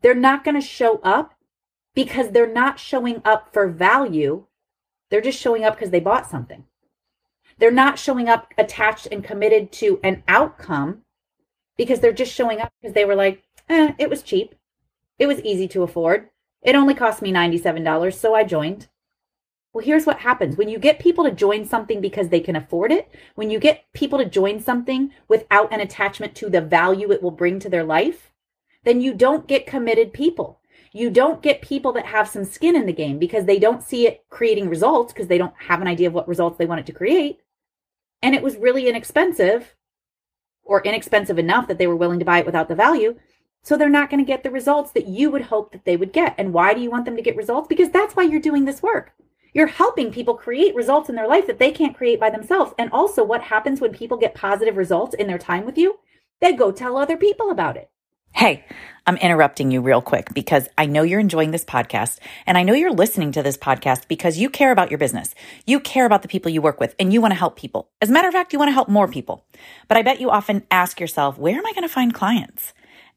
they're 0.00 0.14
not 0.14 0.44
going 0.44 0.54
to 0.54 0.66
show 0.66 1.00
up 1.02 1.34
because 1.94 2.30
they're 2.30 2.52
not 2.52 2.78
showing 2.78 3.20
up 3.24 3.52
for 3.52 3.68
value. 3.68 4.44
They're 5.10 5.20
just 5.20 5.40
showing 5.40 5.64
up 5.64 5.74
because 5.74 5.90
they 5.90 6.00
bought 6.00 6.30
something. 6.30 6.64
They're 7.58 7.70
not 7.70 7.98
showing 7.98 8.28
up 8.28 8.52
attached 8.56 9.08
and 9.10 9.24
committed 9.24 9.72
to 9.72 9.98
an 10.02 10.22
outcome 10.28 11.02
because 11.76 12.00
they're 12.00 12.12
just 12.12 12.32
showing 12.32 12.60
up 12.60 12.72
because 12.80 12.94
they 12.94 13.04
were 13.04 13.16
like, 13.16 13.42
eh, 13.68 13.92
it 13.98 14.08
was 14.08 14.22
cheap. 14.22 14.54
It 15.18 15.26
was 15.26 15.40
easy 15.40 15.68
to 15.68 15.82
afford. 15.82 16.28
It 16.62 16.74
only 16.74 16.94
cost 16.94 17.22
me 17.22 17.32
$97, 17.32 18.14
so 18.14 18.34
I 18.34 18.44
joined. 18.44 18.88
Well, 19.72 19.84
here's 19.84 20.06
what 20.06 20.20
happens 20.20 20.56
when 20.56 20.68
you 20.68 20.78
get 20.78 20.98
people 20.98 21.24
to 21.24 21.30
join 21.30 21.64
something 21.64 22.00
because 22.00 22.30
they 22.30 22.40
can 22.40 22.56
afford 22.56 22.90
it, 22.90 23.08
when 23.34 23.50
you 23.50 23.58
get 23.58 23.84
people 23.92 24.18
to 24.18 24.24
join 24.24 24.60
something 24.60 25.12
without 25.28 25.72
an 25.72 25.80
attachment 25.80 26.34
to 26.36 26.48
the 26.48 26.60
value 26.60 27.12
it 27.12 27.22
will 27.22 27.30
bring 27.30 27.60
to 27.60 27.68
their 27.68 27.84
life, 27.84 28.32
then 28.84 29.00
you 29.00 29.12
don't 29.14 29.46
get 29.46 29.66
committed 29.66 30.12
people. 30.12 30.60
You 30.92 31.10
don't 31.10 31.42
get 31.42 31.60
people 31.60 31.92
that 31.92 32.06
have 32.06 32.28
some 32.28 32.44
skin 32.44 32.74
in 32.74 32.86
the 32.86 32.92
game 32.92 33.18
because 33.18 33.44
they 33.44 33.58
don't 33.58 33.82
see 33.82 34.06
it 34.06 34.24
creating 34.30 34.68
results 34.68 35.12
because 35.12 35.28
they 35.28 35.38
don't 35.38 35.54
have 35.58 35.82
an 35.82 35.88
idea 35.88 36.08
of 36.08 36.14
what 36.14 36.28
results 36.28 36.56
they 36.56 36.66
want 36.66 36.80
it 36.80 36.86
to 36.86 36.92
create. 36.92 37.40
And 38.22 38.34
it 38.34 38.42
was 38.42 38.56
really 38.56 38.88
inexpensive 38.88 39.76
or 40.64 40.82
inexpensive 40.82 41.38
enough 41.38 41.68
that 41.68 41.78
they 41.78 41.86
were 41.86 41.96
willing 41.96 42.18
to 42.18 42.24
buy 42.24 42.38
it 42.38 42.46
without 42.46 42.68
the 42.68 42.74
value. 42.74 43.18
So 43.62 43.76
they're 43.76 43.88
not 43.88 44.10
going 44.10 44.24
to 44.24 44.26
get 44.26 44.42
the 44.42 44.50
results 44.50 44.92
that 44.92 45.08
you 45.08 45.30
would 45.30 45.42
hope 45.42 45.72
that 45.72 45.84
they 45.84 45.96
would 45.96 46.12
get. 46.12 46.34
And 46.38 46.52
why 46.52 46.74
do 46.74 46.80
you 46.80 46.90
want 46.90 47.04
them 47.04 47.16
to 47.16 47.22
get 47.22 47.36
results? 47.36 47.68
Because 47.68 47.90
that's 47.90 48.16
why 48.16 48.22
you're 48.22 48.40
doing 48.40 48.64
this 48.64 48.82
work. 48.82 49.12
You're 49.52 49.66
helping 49.66 50.12
people 50.12 50.34
create 50.34 50.74
results 50.74 51.08
in 51.08 51.16
their 51.16 51.28
life 51.28 51.46
that 51.46 51.58
they 51.58 51.72
can't 51.72 51.96
create 51.96 52.20
by 52.20 52.30
themselves. 52.30 52.72
And 52.78 52.90
also, 52.92 53.24
what 53.24 53.42
happens 53.42 53.80
when 53.80 53.92
people 53.92 54.16
get 54.16 54.34
positive 54.34 54.76
results 54.76 55.14
in 55.14 55.26
their 55.26 55.38
time 55.38 55.64
with 55.64 55.78
you? 55.78 55.98
They 56.40 56.52
go 56.52 56.70
tell 56.70 56.96
other 56.96 57.16
people 57.16 57.50
about 57.50 57.76
it. 57.76 57.90
Hey, 58.32 58.64
I'm 59.06 59.16
interrupting 59.16 59.70
you 59.70 59.80
real 59.80 60.02
quick 60.02 60.32
because 60.32 60.68
I 60.76 60.86
know 60.86 61.02
you're 61.02 61.18
enjoying 61.18 61.50
this 61.50 61.64
podcast 61.64 62.18
and 62.46 62.56
I 62.56 62.62
know 62.62 62.74
you're 62.74 62.92
listening 62.92 63.32
to 63.32 63.42
this 63.42 63.56
podcast 63.56 64.06
because 64.06 64.38
you 64.38 64.48
care 64.48 64.70
about 64.70 64.90
your 64.90 64.98
business. 64.98 65.34
You 65.66 65.80
care 65.80 66.06
about 66.06 66.22
the 66.22 66.28
people 66.28 66.50
you 66.50 66.62
work 66.62 66.78
with 66.78 66.94
and 67.00 67.12
you 67.12 67.20
want 67.20 67.32
to 67.32 67.38
help 67.38 67.56
people. 67.56 67.90
As 68.00 68.10
a 68.10 68.12
matter 68.12 68.28
of 68.28 68.34
fact, 68.34 68.52
you 68.52 68.58
want 68.58 68.68
to 68.68 68.74
help 68.74 68.88
more 68.88 69.08
people. 69.08 69.44
But 69.88 69.96
I 69.96 70.02
bet 70.02 70.20
you 70.20 70.30
often 70.30 70.64
ask 70.70 71.00
yourself, 71.00 71.38
where 71.38 71.56
am 71.56 71.66
I 71.66 71.72
going 71.72 71.82
to 71.82 71.88
find 71.88 72.14
clients? 72.14 72.74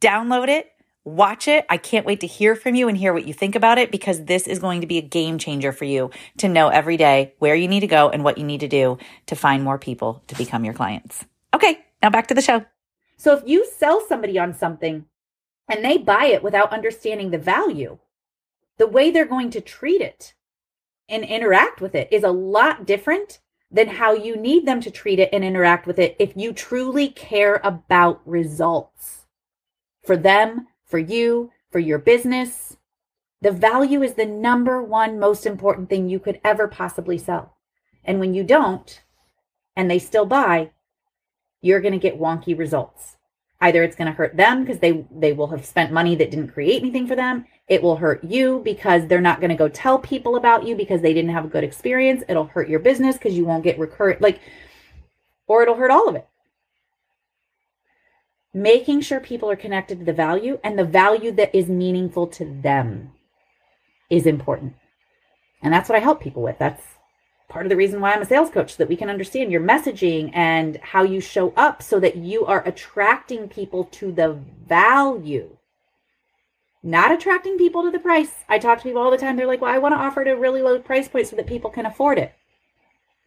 download 0.00 0.48
it 0.48 0.72
Watch 1.04 1.48
it. 1.48 1.64
I 1.70 1.78
can't 1.78 2.04
wait 2.04 2.20
to 2.20 2.26
hear 2.26 2.54
from 2.54 2.74
you 2.74 2.86
and 2.86 2.96
hear 2.96 3.14
what 3.14 3.26
you 3.26 3.32
think 3.32 3.54
about 3.54 3.78
it 3.78 3.90
because 3.90 4.26
this 4.26 4.46
is 4.46 4.58
going 4.58 4.82
to 4.82 4.86
be 4.86 4.98
a 4.98 5.02
game 5.02 5.38
changer 5.38 5.72
for 5.72 5.86
you 5.86 6.10
to 6.38 6.48
know 6.48 6.68
every 6.68 6.98
day 6.98 7.32
where 7.38 7.54
you 7.54 7.68
need 7.68 7.80
to 7.80 7.86
go 7.86 8.10
and 8.10 8.22
what 8.22 8.36
you 8.36 8.44
need 8.44 8.60
to 8.60 8.68
do 8.68 8.98
to 9.26 9.34
find 9.34 9.64
more 9.64 9.78
people 9.78 10.22
to 10.26 10.34
become 10.34 10.62
your 10.62 10.74
clients. 10.74 11.24
Okay, 11.54 11.80
now 12.02 12.10
back 12.10 12.26
to 12.26 12.34
the 12.34 12.42
show. 12.42 12.66
So 13.16 13.34
if 13.34 13.42
you 13.46 13.66
sell 13.66 14.04
somebody 14.06 14.38
on 14.38 14.54
something 14.54 15.06
and 15.68 15.82
they 15.82 15.96
buy 15.96 16.26
it 16.26 16.42
without 16.42 16.72
understanding 16.72 17.30
the 17.30 17.38
value, 17.38 17.98
the 18.76 18.86
way 18.86 19.10
they're 19.10 19.24
going 19.24 19.50
to 19.50 19.60
treat 19.62 20.02
it 20.02 20.34
and 21.08 21.24
interact 21.24 21.80
with 21.80 21.94
it 21.94 22.08
is 22.10 22.24
a 22.24 22.30
lot 22.30 22.84
different 22.84 23.38
than 23.70 23.88
how 23.88 24.12
you 24.12 24.36
need 24.36 24.66
them 24.66 24.82
to 24.82 24.90
treat 24.90 25.18
it 25.18 25.30
and 25.32 25.44
interact 25.44 25.86
with 25.86 25.98
it 25.98 26.14
if 26.18 26.36
you 26.36 26.52
truly 26.52 27.08
care 27.08 27.60
about 27.64 28.20
results 28.26 29.19
for 30.02 30.16
them 30.16 30.66
for 30.90 30.98
you, 30.98 31.50
for 31.70 31.78
your 31.78 31.98
business. 31.98 32.76
The 33.40 33.52
value 33.52 34.02
is 34.02 34.14
the 34.14 34.26
number 34.26 34.82
one 34.82 35.18
most 35.18 35.46
important 35.46 35.88
thing 35.88 36.08
you 36.08 36.18
could 36.18 36.40
ever 36.44 36.68
possibly 36.68 37.16
sell. 37.16 37.56
And 38.04 38.20
when 38.20 38.34
you 38.34 38.44
don't, 38.44 39.00
and 39.76 39.90
they 39.90 39.98
still 39.98 40.26
buy, 40.26 40.72
you're 41.62 41.80
going 41.80 41.92
to 41.92 41.98
get 41.98 42.20
wonky 42.20 42.58
results. 42.58 43.16
Either 43.62 43.82
it's 43.82 43.96
going 43.96 44.06
to 44.06 44.16
hurt 44.16 44.36
them 44.36 44.64
because 44.64 44.80
they 44.80 45.06
they 45.10 45.32
will 45.32 45.48
have 45.48 45.66
spent 45.66 45.92
money 45.92 46.14
that 46.16 46.30
didn't 46.30 46.48
create 46.48 46.80
anything 46.82 47.06
for 47.06 47.14
them. 47.14 47.44
It 47.68 47.82
will 47.82 47.96
hurt 47.96 48.24
you 48.24 48.62
because 48.64 49.06
they're 49.06 49.20
not 49.20 49.40
going 49.40 49.50
to 49.50 49.56
go 49.56 49.68
tell 49.68 49.98
people 49.98 50.36
about 50.36 50.66
you 50.66 50.74
because 50.74 51.02
they 51.02 51.12
didn't 51.12 51.32
have 51.32 51.44
a 51.44 51.48
good 51.48 51.62
experience. 51.62 52.24
It'll 52.26 52.46
hurt 52.46 52.70
your 52.70 52.80
business 52.80 53.16
because 53.16 53.36
you 53.36 53.44
won't 53.44 53.62
get 53.62 53.78
recurrent 53.78 54.22
like 54.22 54.40
or 55.46 55.62
it'll 55.62 55.74
hurt 55.74 55.90
all 55.90 56.08
of 56.08 56.14
it 56.14 56.26
making 58.52 59.00
sure 59.00 59.20
people 59.20 59.50
are 59.50 59.56
connected 59.56 59.98
to 59.98 60.04
the 60.04 60.12
value 60.12 60.58
and 60.64 60.78
the 60.78 60.84
value 60.84 61.30
that 61.32 61.54
is 61.54 61.68
meaningful 61.68 62.26
to 62.26 62.44
them 62.44 63.12
is 64.08 64.26
important. 64.26 64.74
And 65.62 65.72
that's 65.72 65.88
what 65.88 65.96
I 65.96 66.00
help 66.00 66.20
people 66.20 66.42
with. 66.42 66.58
That's 66.58 66.82
part 67.48 67.66
of 67.66 67.70
the 67.70 67.76
reason 67.76 68.00
why 68.00 68.12
I'm 68.12 68.22
a 68.22 68.26
sales 68.26 68.50
coach 68.50 68.72
so 68.72 68.76
that 68.78 68.88
we 68.88 68.96
can 68.96 69.10
understand 69.10 69.52
your 69.52 69.60
messaging 69.60 70.30
and 70.32 70.76
how 70.78 71.02
you 71.02 71.20
show 71.20 71.52
up 71.56 71.82
so 71.82 72.00
that 72.00 72.16
you 72.16 72.46
are 72.46 72.66
attracting 72.66 73.48
people 73.48 73.84
to 73.84 74.10
the 74.10 74.38
value. 74.66 75.56
Not 76.82 77.12
attracting 77.12 77.58
people 77.58 77.82
to 77.82 77.90
the 77.90 77.98
price. 77.98 78.32
I 78.48 78.58
talk 78.58 78.78
to 78.78 78.84
people 78.84 79.02
all 79.02 79.10
the 79.10 79.18
time. 79.18 79.36
They're 79.36 79.46
like, 79.46 79.60
well, 79.60 79.74
I 79.74 79.78
want 79.78 79.92
to 79.92 79.98
offer 79.98 80.22
at 80.22 80.28
a 80.28 80.36
really 80.36 80.62
low 80.62 80.78
price 80.78 81.08
point 81.08 81.26
so 81.26 81.36
that 81.36 81.46
people 81.46 81.70
can 81.70 81.86
afford 81.86 82.18
it. 82.18 82.32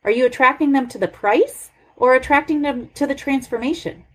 Are 0.03 0.11
you 0.11 0.25
attracting 0.25 0.71
them 0.71 0.87
to 0.89 0.97
the 0.97 1.07
price 1.07 1.69
or 1.95 2.15
attracting 2.15 2.61
them 2.61 2.89
to 2.95 3.05
the 3.05 3.15
transformation? 3.15 4.05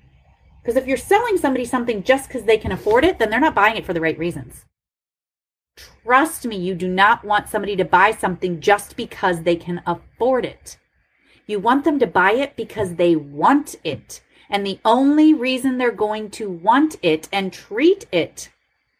Because 0.62 0.76
if 0.76 0.86
you're 0.86 0.96
selling 0.96 1.38
somebody 1.38 1.64
something 1.64 2.02
just 2.02 2.28
because 2.28 2.44
they 2.44 2.58
can 2.58 2.72
afford 2.72 3.04
it, 3.04 3.18
then 3.18 3.30
they're 3.30 3.40
not 3.40 3.54
buying 3.54 3.76
it 3.76 3.86
for 3.86 3.94
the 3.94 4.00
right 4.00 4.18
reasons. 4.18 4.64
Trust 6.04 6.46
me, 6.46 6.56
you 6.56 6.74
do 6.74 6.88
not 6.88 7.24
want 7.24 7.48
somebody 7.48 7.76
to 7.76 7.84
buy 7.84 8.10
something 8.10 8.60
just 8.60 8.96
because 8.96 9.42
they 9.42 9.56
can 9.56 9.82
afford 9.86 10.44
it. 10.44 10.78
You 11.46 11.60
want 11.60 11.84
them 11.84 11.98
to 12.00 12.06
buy 12.06 12.32
it 12.32 12.56
because 12.56 12.94
they 12.96 13.16
want 13.16 13.76
it. 13.84 14.20
And 14.50 14.66
the 14.66 14.80
only 14.84 15.34
reason 15.34 15.78
they're 15.78 15.92
going 15.92 16.30
to 16.32 16.50
want 16.50 16.96
it 17.02 17.28
and 17.32 17.52
treat 17.52 18.06
it 18.12 18.50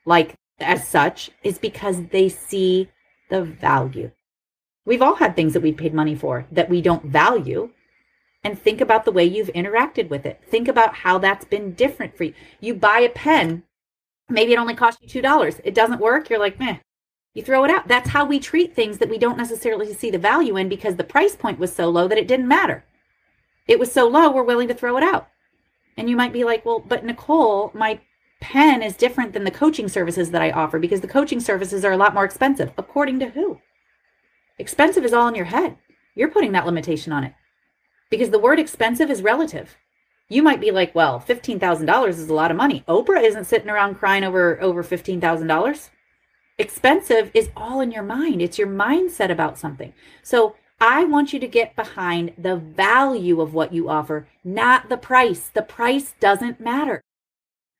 like 0.04 0.34
as 0.60 0.86
such 0.86 1.30
is 1.42 1.58
because 1.58 2.06
they 2.06 2.28
see 2.28 2.88
the 3.30 3.42
value. 3.42 4.10
We've 4.84 5.02
all 5.02 5.16
had 5.16 5.36
things 5.36 5.52
that 5.52 5.62
we've 5.62 5.76
paid 5.76 5.94
money 5.94 6.14
for 6.14 6.46
that 6.50 6.70
we 6.70 6.80
don't 6.80 7.04
value 7.04 7.70
and 8.48 8.58
think 8.58 8.80
about 8.80 9.04
the 9.04 9.12
way 9.12 9.26
you've 9.26 9.48
interacted 9.48 10.08
with 10.08 10.24
it. 10.24 10.40
Think 10.42 10.68
about 10.68 10.94
how 10.94 11.18
that's 11.18 11.44
been 11.44 11.74
different 11.74 12.16
for 12.16 12.24
you. 12.24 12.32
You 12.60 12.72
buy 12.72 13.00
a 13.00 13.10
pen, 13.10 13.62
maybe 14.30 14.54
it 14.54 14.58
only 14.58 14.74
costs 14.74 15.02
you 15.02 15.22
$2. 15.22 15.60
It 15.64 15.74
doesn't 15.74 16.00
work. 16.00 16.30
You're 16.30 16.38
like, 16.38 16.58
meh, 16.58 16.78
you 17.34 17.42
throw 17.42 17.62
it 17.64 17.70
out. 17.70 17.88
That's 17.88 18.08
how 18.08 18.24
we 18.24 18.40
treat 18.40 18.74
things 18.74 18.96
that 18.98 19.10
we 19.10 19.18
don't 19.18 19.36
necessarily 19.36 19.92
see 19.92 20.10
the 20.10 20.16
value 20.16 20.56
in 20.56 20.70
because 20.70 20.96
the 20.96 21.04
price 21.04 21.36
point 21.36 21.58
was 21.58 21.74
so 21.74 21.90
low 21.90 22.08
that 22.08 22.16
it 22.16 22.26
didn't 22.26 22.48
matter. 22.48 22.86
It 23.66 23.78
was 23.78 23.92
so 23.92 24.08
low, 24.08 24.32
we're 24.32 24.42
willing 24.44 24.68
to 24.68 24.74
throw 24.74 24.96
it 24.96 25.02
out. 25.02 25.28
And 25.98 26.08
you 26.08 26.16
might 26.16 26.32
be 26.32 26.44
like, 26.44 26.64
well, 26.64 26.78
but 26.78 27.04
Nicole, 27.04 27.70
my 27.74 28.00
pen 28.40 28.82
is 28.82 28.96
different 28.96 29.34
than 29.34 29.44
the 29.44 29.50
coaching 29.50 29.88
services 29.88 30.30
that 30.30 30.40
I 30.40 30.52
offer 30.52 30.78
because 30.78 31.02
the 31.02 31.06
coaching 31.06 31.40
services 31.40 31.84
are 31.84 31.92
a 31.92 31.98
lot 31.98 32.14
more 32.14 32.24
expensive. 32.24 32.72
According 32.78 33.18
to 33.18 33.28
who? 33.28 33.60
Expensive 34.58 35.04
is 35.04 35.12
all 35.12 35.28
in 35.28 35.34
your 35.34 35.44
head. 35.44 35.76
You're 36.14 36.30
putting 36.30 36.52
that 36.52 36.64
limitation 36.64 37.12
on 37.12 37.24
it 37.24 37.34
because 38.10 38.30
the 38.30 38.38
word 38.38 38.58
expensive 38.58 39.10
is 39.10 39.22
relative. 39.22 39.76
You 40.28 40.42
might 40.42 40.60
be 40.60 40.70
like, 40.70 40.94
well, 40.94 41.24
$15,000 41.26 42.08
is 42.08 42.28
a 42.28 42.34
lot 42.34 42.50
of 42.50 42.56
money. 42.56 42.84
Oprah 42.86 43.22
isn't 43.22 43.46
sitting 43.46 43.70
around 43.70 43.94
crying 43.96 44.24
over 44.24 44.60
over 44.60 44.84
$15,000. 44.84 45.90
Expensive 46.58 47.30
is 47.34 47.50
all 47.56 47.80
in 47.80 47.92
your 47.92 48.02
mind. 48.02 48.42
It's 48.42 48.58
your 48.58 48.68
mindset 48.68 49.30
about 49.30 49.58
something. 49.58 49.92
So, 50.22 50.56
I 50.80 51.04
want 51.04 51.32
you 51.32 51.40
to 51.40 51.48
get 51.48 51.74
behind 51.74 52.34
the 52.38 52.54
value 52.54 53.40
of 53.40 53.52
what 53.52 53.72
you 53.72 53.88
offer, 53.88 54.28
not 54.44 54.88
the 54.88 54.96
price. 54.96 55.48
The 55.48 55.62
price 55.62 56.14
doesn't 56.20 56.60
matter. 56.60 57.02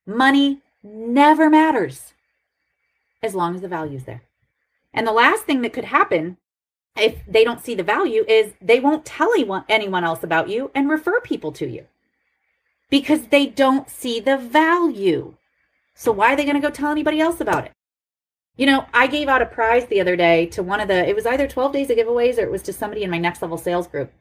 Money 0.05 0.61
never 0.83 1.49
matters 1.49 2.13
as 3.23 3.35
long 3.35 3.55
as 3.55 3.61
the 3.61 3.67
value 3.69 3.97
is 3.97 4.03
there. 4.03 4.23
And 4.93 5.07
the 5.07 5.13
last 5.13 5.43
thing 5.43 5.61
that 5.61 5.71
could 5.71 5.85
happen 5.85 6.37
if 6.97 7.19
they 7.27 7.43
don't 7.43 7.63
see 7.63 7.75
the 7.75 7.83
value 7.83 8.25
is 8.27 8.53
they 8.61 8.79
won't 8.79 9.05
tell 9.05 9.31
anyone, 9.33 9.63
anyone 9.69 10.03
else 10.03 10.23
about 10.23 10.49
you 10.49 10.71
and 10.75 10.89
refer 10.89 11.19
people 11.21 11.51
to 11.53 11.67
you 11.67 11.85
because 12.89 13.27
they 13.27 13.45
don't 13.45 13.89
see 13.89 14.19
the 14.19 14.37
value. 14.37 15.35
So 15.93 16.11
why 16.11 16.33
are 16.33 16.35
they 16.35 16.43
going 16.43 16.59
to 16.59 16.67
go 16.67 16.71
tell 16.71 16.91
anybody 16.91 17.19
else 17.19 17.39
about 17.39 17.65
it? 17.65 17.71
You 18.57 18.65
know, 18.65 18.85
I 18.93 19.07
gave 19.07 19.29
out 19.29 19.41
a 19.41 19.45
prize 19.45 19.85
the 19.87 20.01
other 20.01 20.15
day 20.15 20.45
to 20.47 20.63
one 20.63 20.81
of 20.81 20.89
the, 20.89 21.07
it 21.07 21.15
was 21.15 21.25
either 21.25 21.47
12 21.47 21.71
days 21.71 21.89
of 21.89 21.97
giveaways 21.97 22.37
or 22.37 22.41
it 22.41 22.51
was 22.51 22.61
to 22.63 22.73
somebody 22.73 23.03
in 23.03 23.09
my 23.09 23.17
next 23.17 23.41
level 23.41 23.57
sales 23.57 23.87
group. 23.87 24.11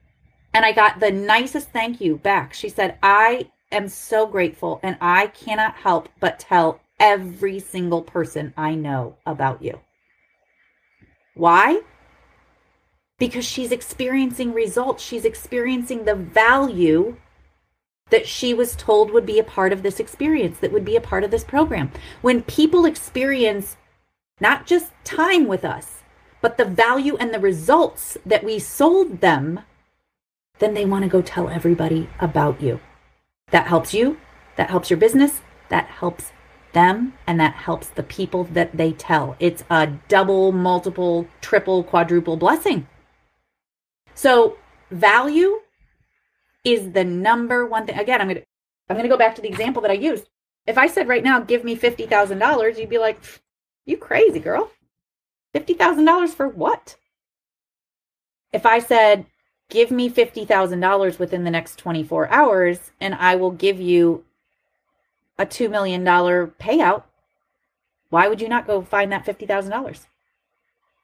And 0.54 0.64
I 0.64 0.72
got 0.72 1.00
the 1.00 1.10
nicest 1.10 1.70
thank 1.70 2.00
you 2.00 2.16
back. 2.16 2.54
She 2.54 2.68
said, 2.68 2.98
I 3.02 3.50
am 3.72 3.88
so 3.88 4.26
grateful 4.26 4.80
and 4.82 4.96
I 5.00 5.28
cannot 5.28 5.75
help 5.75 6.08
but 6.20 6.38
tell 6.38 6.80
every 7.00 7.58
single 7.58 8.02
person 8.02 8.54
I 8.56 8.75
know 8.75 9.16
about 9.26 9.62
you. 9.62 9.80
Why? 11.34 11.80
Because 13.18 13.44
she's 13.44 13.72
experiencing 13.72 14.52
results. 14.52 15.02
She's 15.02 15.25
experiencing 15.25 16.04
the 16.04 16.14
value 16.14 17.16
that 18.10 18.26
she 18.26 18.54
was 18.54 18.75
told 18.76 19.10
would 19.10 19.26
be 19.26 19.38
a 19.38 19.44
part 19.44 19.72
of 19.72 19.82
this 19.82 20.00
experience, 20.00 20.58
that 20.58 20.72
would 20.72 20.84
be 20.84 20.96
a 20.96 21.00
part 21.00 21.25
of 21.25 21.30
this 21.30 21.44
program. 21.44 21.90
When 22.22 22.42
people 22.42 22.87
experience 22.87 23.76
not 24.40 24.66
just 24.66 24.92
time 25.04 25.46
with 25.46 25.64
us, 25.64 26.02
but 26.40 26.56
the 26.56 26.64
value 26.64 27.16
and 27.16 27.34
the 27.34 27.40
results 27.40 28.16
that 28.25 28.44
we 28.44 28.58
sold 28.58 29.20
them, 29.20 29.60
then 30.58 30.75
they 30.75 30.84
want 30.84 31.02
to 31.02 31.10
go 31.10 31.20
tell 31.20 31.48
everybody 31.48 32.08
about 32.20 32.62
you. 32.62 32.80
That 33.50 33.66
helps 33.66 33.92
you, 33.92 34.18
that 34.56 34.70
helps 34.70 34.90
your 34.90 34.98
business, 34.98 35.40
that 35.68 35.87
helps 35.87 36.32
them, 36.72 37.14
and 37.26 37.40
that 37.40 37.54
helps 37.54 37.88
the 37.88 38.02
people 38.02 38.44
that 38.44 38.76
they 38.76 38.92
tell. 38.92 39.37
It's 39.40 39.64
a 39.68 39.87
double, 40.08 40.52
multiple, 40.52 41.26
triple, 41.40 41.82
quadruple 41.82 42.37
blessing. 42.37 42.87
So, 44.18 44.56
value 44.90 45.60
is 46.64 46.90
the 46.90 47.04
number 47.04 47.64
one 47.64 47.87
thing. 47.87 47.96
Again, 47.96 48.20
I'm 48.20 48.28
to 48.30 48.42
I'm 48.90 49.00
to 49.00 49.06
go 49.06 49.16
back 49.16 49.37
to 49.37 49.40
the 49.40 49.46
example 49.46 49.80
that 49.82 49.92
I 49.92 49.94
used. 49.94 50.28
If 50.66 50.76
I 50.76 50.88
said 50.88 51.06
right 51.06 51.22
now, 51.22 51.38
give 51.38 51.62
me 51.62 51.76
$50,000, 51.76 52.78
you'd 52.78 52.88
be 52.88 52.98
like, 52.98 53.20
you 53.87 53.96
crazy, 53.96 54.40
girl. 54.40 54.72
$50,000 55.54 56.30
for 56.30 56.48
what? 56.48 56.96
If 58.52 58.66
I 58.66 58.80
said, 58.80 59.26
give 59.70 59.92
me 59.92 60.10
$50,000 60.10 61.18
within 61.20 61.44
the 61.44 61.50
next 61.52 61.78
24 61.78 62.28
hours 62.28 62.90
and 63.00 63.14
I 63.14 63.37
will 63.37 63.52
give 63.52 63.80
you 63.80 64.25
a 65.38 65.46
$2 65.46 65.70
million 65.70 66.04
payout, 66.04 67.04
why 68.10 68.26
would 68.26 68.40
you 68.40 68.48
not 68.48 68.66
go 68.66 68.82
find 68.82 69.12
that 69.12 69.25
$50,000? 69.25 70.06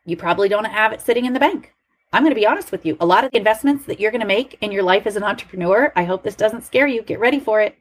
You 0.05 0.17
probably 0.17 0.49
don't 0.49 0.65
have 0.65 0.93
it 0.93 1.01
sitting 1.01 1.27
in 1.27 1.33
the 1.33 1.39
bank. 1.39 1.75
I'm 2.15 2.23
going 2.23 2.35
to 2.35 2.41
be 2.41 2.47
honest 2.47 2.73
with 2.73 2.87
you. 2.87 2.97
A 3.01 3.07
lot 3.07 3.25
of 3.25 3.31
the 3.31 3.39
investments 3.39 3.85
that 3.87 4.01
you're 4.01 4.11
going 4.11 4.21
to 4.21 4.27
make 4.27 4.57
in 4.63 4.73
your 4.73 4.83
life 4.83 5.07
as 5.07 5.17
an 5.17 5.23
entrepreneur, 5.23 5.93
I 5.95 6.05
hope 6.05 6.23
this 6.23 6.37
doesn't 6.37 6.65
scare 6.65 6.87
you. 6.87 7.03
Get 7.03 7.21
ready 7.21 7.41
for 7.41 7.61
it. 7.61 7.77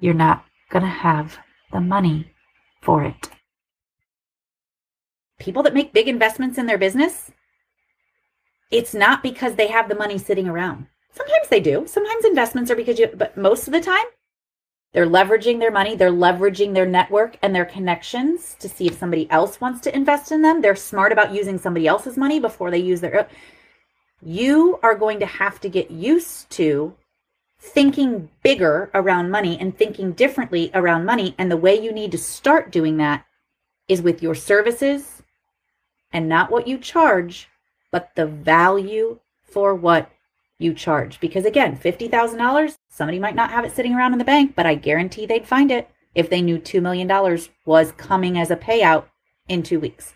You're 0.00 0.14
not 0.14 0.44
going 0.70 0.84
to 0.84 0.88
have 0.88 1.38
the 1.70 1.80
money 1.80 2.32
for 2.82 3.04
it 3.04 3.28
people 5.38 5.62
that 5.62 5.74
make 5.74 5.92
big 5.92 6.08
investments 6.08 6.58
in 6.58 6.66
their 6.66 6.78
business, 6.78 7.30
it's 8.70 8.94
not 8.94 9.22
because 9.22 9.54
they 9.54 9.68
have 9.68 9.88
the 9.88 9.94
money 9.94 10.18
sitting 10.18 10.48
around. 10.48 10.86
Sometimes 11.12 11.48
they 11.48 11.60
do. 11.60 11.86
Sometimes 11.86 12.24
investments 12.24 12.70
are 12.70 12.76
because 12.76 12.98
you, 12.98 13.08
but 13.14 13.36
most 13.36 13.66
of 13.66 13.72
the 13.72 13.80
time, 13.80 14.04
they're 14.92 15.06
leveraging 15.06 15.58
their 15.58 15.70
money, 15.70 15.96
they're 15.96 16.10
leveraging 16.10 16.74
their 16.74 16.86
network 16.86 17.36
and 17.42 17.54
their 17.54 17.66
connections 17.66 18.56
to 18.58 18.68
see 18.68 18.86
if 18.86 18.98
somebody 18.98 19.30
else 19.30 19.60
wants 19.60 19.80
to 19.82 19.94
invest 19.94 20.32
in 20.32 20.42
them. 20.42 20.60
They're 20.62 20.76
smart 20.76 21.12
about 21.12 21.34
using 21.34 21.58
somebody 21.58 21.86
else's 21.86 22.16
money 22.16 22.40
before 22.40 22.70
they 22.70 22.78
use 22.78 23.00
their 23.00 23.28
You 24.22 24.80
are 24.82 24.94
going 24.94 25.20
to 25.20 25.26
have 25.26 25.60
to 25.60 25.68
get 25.68 25.90
used 25.90 26.48
to 26.50 26.94
thinking 27.60 28.30
bigger 28.42 28.90
around 28.94 29.30
money 29.30 29.58
and 29.58 29.76
thinking 29.76 30.12
differently 30.12 30.70
around 30.74 31.04
money. 31.04 31.34
And 31.36 31.50
the 31.50 31.56
way 31.56 31.78
you 31.78 31.92
need 31.92 32.12
to 32.12 32.18
start 32.18 32.70
doing 32.70 32.96
that 32.96 33.26
is 33.88 34.00
with 34.00 34.22
your 34.22 34.34
services 34.34 35.22
and 36.12 36.28
not 36.28 36.50
what 36.50 36.66
you 36.66 36.78
charge, 36.78 37.48
but 37.90 38.10
the 38.14 38.26
value 38.26 39.18
for 39.42 39.74
what 39.74 40.10
you 40.58 40.74
charge. 40.74 41.20
Because 41.20 41.44
again, 41.44 41.76
$50,000, 41.76 42.76
somebody 42.88 43.18
might 43.18 43.34
not 43.34 43.50
have 43.50 43.64
it 43.64 43.72
sitting 43.72 43.94
around 43.94 44.12
in 44.12 44.18
the 44.18 44.24
bank, 44.24 44.54
but 44.54 44.66
I 44.66 44.74
guarantee 44.74 45.26
they'd 45.26 45.46
find 45.46 45.70
it 45.70 45.90
if 46.14 46.28
they 46.28 46.42
knew 46.42 46.58
$2 46.58 46.82
million 46.82 47.08
was 47.64 47.92
coming 47.92 48.38
as 48.38 48.50
a 48.50 48.56
payout 48.56 49.04
in 49.48 49.62
two 49.62 49.80
weeks. 49.80 50.14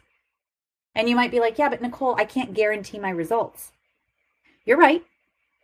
And 0.94 1.08
you 1.08 1.16
might 1.16 1.30
be 1.30 1.40
like, 1.40 1.58
yeah, 1.58 1.68
but 1.68 1.80
Nicole, 1.80 2.16
I 2.16 2.24
can't 2.24 2.54
guarantee 2.54 2.98
my 2.98 3.10
results. 3.10 3.72
You're 4.64 4.78
right. 4.78 5.04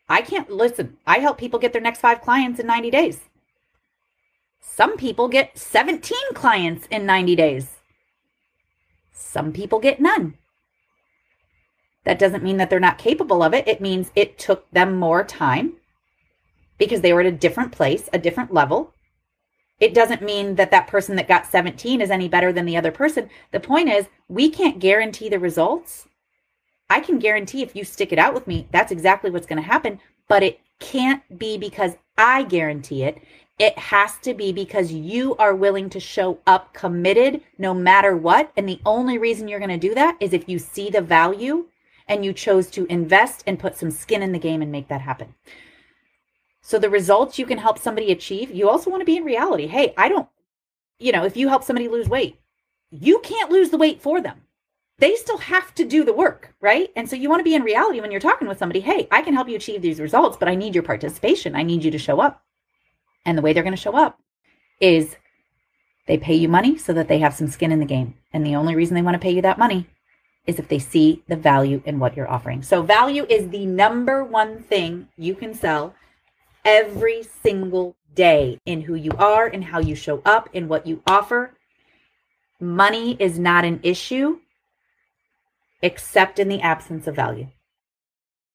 I 0.08 0.22
can't 0.22 0.50
listen. 0.50 0.96
I 1.06 1.18
help 1.18 1.38
people 1.38 1.58
get 1.58 1.72
their 1.72 1.82
next 1.82 2.00
five 2.00 2.20
clients 2.20 2.58
in 2.58 2.66
90 2.66 2.90
days. 2.90 3.20
Some 4.60 4.96
people 4.96 5.28
get 5.28 5.58
17 5.58 6.16
clients 6.34 6.86
in 6.90 7.04
90 7.04 7.36
days. 7.36 7.76
Some 9.12 9.52
people 9.52 9.80
get 9.80 10.00
none. 10.00 10.34
That 12.08 12.18
doesn't 12.18 12.42
mean 12.42 12.56
that 12.56 12.70
they're 12.70 12.80
not 12.80 12.96
capable 12.96 13.42
of 13.42 13.52
it. 13.52 13.68
It 13.68 13.82
means 13.82 14.12
it 14.16 14.38
took 14.38 14.70
them 14.70 14.96
more 14.96 15.22
time 15.22 15.74
because 16.78 17.02
they 17.02 17.12
were 17.12 17.20
at 17.20 17.26
a 17.26 17.30
different 17.30 17.70
place, 17.70 18.08
a 18.14 18.18
different 18.18 18.50
level. 18.50 18.94
It 19.78 19.92
doesn't 19.92 20.22
mean 20.22 20.54
that 20.54 20.70
that 20.70 20.86
person 20.86 21.16
that 21.16 21.28
got 21.28 21.44
17 21.44 22.00
is 22.00 22.10
any 22.10 22.26
better 22.26 22.50
than 22.50 22.64
the 22.64 22.78
other 22.78 22.90
person. 22.90 23.28
The 23.52 23.60
point 23.60 23.90
is, 23.90 24.06
we 24.26 24.48
can't 24.48 24.78
guarantee 24.78 25.28
the 25.28 25.38
results. 25.38 26.08
I 26.88 27.00
can 27.00 27.18
guarantee 27.18 27.60
if 27.60 27.76
you 27.76 27.84
stick 27.84 28.10
it 28.10 28.18
out 28.18 28.32
with 28.32 28.46
me, 28.46 28.68
that's 28.72 28.90
exactly 28.90 29.30
what's 29.30 29.46
going 29.46 29.60
to 29.60 29.68
happen, 29.68 30.00
but 30.28 30.42
it 30.42 30.60
can't 30.80 31.38
be 31.38 31.58
because 31.58 31.92
I 32.16 32.44
guarantee 32.44 33.02
it. 33.02 33.18
It 33.58 33.76
has 33.76 34.16
to 34.22 34.32
be 34.32 34.50
because 34.50 34.92
you 34.92 35.36
are 35.36 35.54
willing 35.54 35.90
to 35.90 36.00
show 36.00 36.38
up 36.46 36.72
committed 36.72 37.42
no 37.58 37.74
matter 37.74 38.16
what. 38.16 38.50
And 38.56 38.66
the 38.66 38.80
only 38.86 39.18
reason 39.18 39.46
you're 39.46 39.60
going 39.60 39.78
to 39.78 39.88
do 39.88 39.94
that 39.94 40.16
is 40.20 40.32
if 40.32 40.48
you 40.48 40.58
see 40.58 40.88
the 40.88 41.02
value 41.02 41.66
and 42.08 42.24
you 42.24 42.32
chose 42.32 42.68
to 42.70 42.86
invest 42.86 43.44
and 43.46 43.58
put 43.58 43.76
some 43.76 43.90
skin 43.90 44.22
in 44.22 44.32
the 44.32 44.38
game 44.38 44.62
and 44.62 44.72
make 44.72 44.88
that 44.88 45.02
happen. 45.02 45.34
So, 46.60 46.78
the 46.78 46.90
results 46.90 47.38
you 47.38 47.46
can 47.46 47.58
help 47.58 47.78
somebody 47.78 48.10
achieve, 48.10 48.50
you 48.50 48.68
also 48.68 48.90
want 48.90 49.00
to 49.00 49.06
be 49.06 49.16
in 49.16 49.24
reality. 49.24 49.66
Hey, 49.66 49.94
I 49.96 50.08
don't, 50.08 50.28
you 50.98 51.12
know, 51.12 51.24
if 51.24 51.36
you 51.36 51.48
help 51.48 51.64
somebody 51.64 51.88
lose 51.88 52.08
weight, 52.08 52.38
you 52.90 53.20
can't 53.20 53.50
lose 53.50 53.70
the 53.70 53.78
weight 53.78 54.02
for 54.02 54.20
them. 54.20 54.42
They 54.98 55.14
still 55.14 55.38
have 55.38 55.74
to 55.76 55.84
do 55.84 56.04
the 56.04 56.12
work, 56.12 56.54
right? 56.60 56.90
And 56.96 57.08
so 57.08 57.14
you 57.14 57.28
want 57.28 57.40
to 57.40 57.44
be 57.44 57.54
in 57.54 57.62
reality 57.62 58.00
when 58.00 58.10
you're 58.10 58.20
talking 58.20 58.48
with 58.48 58.58
somebody. 58.58 58.80
Hey, 58.80 59.06
I 59.10 59.22
can 59.22 59.34
help 59.34 59.48
you 59.48 59.54
achieve 59.54 59.80
these 59.80 60.00
results, 60.00 60.36
but 60.36 60.48
I 60.48 60.56
need 60.56 60.74
your 60.74 60.82
participation. 60.82 61.54
I 61.54 61.62
need 61.62 61.84
you 61.84 61.90
to 61.92 61.98
show 61.98 62.20
up. 62.20 62.42
And 63.24 63.38
the 63.38 63.42
way 63.42 63.52
they're 63.52 63.62
going 63.62 63.76
to 63.76 63.80
show 63.80 63.96
up 63.96 64.18
is 64.80 65.16
they 66.06 66.18
pay 66.18 66.34
you 66.34 66.48
money 66.48 66.76
so 66.76 66.92
that 66.94 67.06
they 67.06 67.20
have 67.20 67.34
some 67.34 67.48
skin 67.48 67.70
in 67.70 67.78
the 67.78 67.86
game. 67.86 68.14
And 68.32 68.44
the 68.44 68.56
only 68.56 68.74
reason 68.74 68.94
they 68.94 69.02
want 69.02 69.14
to 69.14 69.20
pay 69.20 69.30
you 69.30 69.42
that 69.42 69.58
money 69.58 69.86
is 70.48 70.58
if 70.58 70.66
they 70.66 70.80
see 70.80 71.22
the 71.28 71.36
value 71.36 71.82
in 71.84 72.00
what 72.00 72.16
you're 72.16 72.30
offering. 72.30 72.62
So, 72.62 72.82
value 72.82 73.24
is 73.28 73.50
the 73.50 73.66
number 73.66 74.24
one 74.24 74.62
thing 74.62 75.08
you 75.16 75.34
can 75.34 75.54
sell 75.54 75.94
every 76.64 77.22
single 77.22 77.94
day 78.14 78.58
in 78.66 78.80
who 78.80 78.94
you 78.94 79.12
are, 79.18 79.46
in 79.46 79.62
how 79.62 79.78
you 79.78 79.94
show 79.94 80.22
up, 80.24 80.48
in 80.52 80.66
what 80.66 80.86
you 80.86 81.02
offer. 81.06 81.54
Money 82.58 83.16
is 83.20 83.38
not 83.38 83.64
an 83.64 83.78
issue 83.82 84.40
except 85.82 86.38
in 86.38 86.48
the 86.48 86.60
absence 86.60 87.06
of 87.06 87.14
value. 87.14 87.48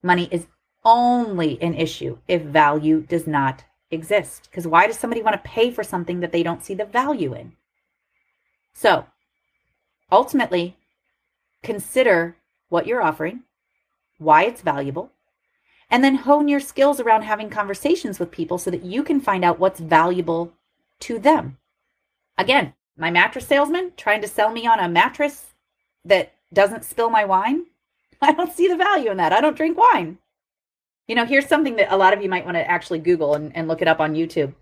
Money 0.01 0.27
is 0.31 0.47
only 0.83 1.61
an 1.61 1.73
issue 1.75 2.17
if 2.27 2.41
value 2.41 3.01
does 3.01 3.25
not 3.25 3.63
exist. 3.91 4.49
Because 4.49 4.67
why 4.67 4.87
does 4.87 4.99
somebody 4.99 5.21
want 5.21 5.41
to 5.41 5.49
pay 5.49 5.71
for 5.71 5.83
something 5.83 6.19
that 6.19 6.31
they 6.31 6.43
don't 6.43 6.65
see 6.65 6.73
the 6.73 6.85
value 6.85 7.33
in? 7.33 7.53
So 8.73 9.05
ultimately, 10.11 10.75
consider 11.63 12.35
what 12.69 12.85
you're 12.85 13.01
offering, 13.01 13.43
why 14.19 14.43
it's 14.43 14.61
valuable, 14.61 15.11
and 15.89 16.03
then 16.03 16.15
hone 16.15 16.47
your 16.47 16.59
skills 16.59 16.99
around 16.99 17.23
having 17.23 17.49
conversations 17.49 18.19
with 18.19 18.31
people 18.31 18.57
so 18.57 18.69
that 18.71 18.83
you 18.83 19.03
can 19.03 19.19
find 19.19 19.43
out 19.43 19.59
what's 19.59 19.79
valuable 19.79 20.53
to 20.99 21.19
them. 21.19 21.57
Again, 22.37 22.73
my 22.97 23.11
mattress 23.11 23.47
salesman 23.47 23.91
trying 23.97 24.21
to 24.21 24.27
sell 24.27 24.51
me 24.51 24.67
on 24.67 24.79
a 24.79 24.89
mattress 24.89 25.53
that 26.05 26.33
doesn't 26.51 26.85
spill 26.85 27.09
my 27.09 27.25
wine. 27.25 27.65
I 28.21 28.33
don't 28.33 28.53
see 28.53 28.67
the 28.67 28.75
value 28.75 29.11
in 29.11 29.17
that. 29.17 29.33
I 29.33 29.41
don't 29.41 29.57
drink 29.57 29.77
wine. 29.77 30.17
You 31.07 31.15
know, 31.15 31.25
here's 31.25 31.47
something 31.47 31.75
that 31.75 31.93
a 31.93 31.97
lot 31.97 32.13
of 32.13 32.21
you 32.21 32.29
might 32.29 32.45
want 32.45 32.55
to 32.55 32.69
actually 32.69 32.99
Google 32.99 33.35
and, 33.35 33.55
and 33.55 33.67
look 33.67 33.81
it 33.81 33.87
up 33.87 33.99
on 33.99 34.15
YouTube. 34.15 34.53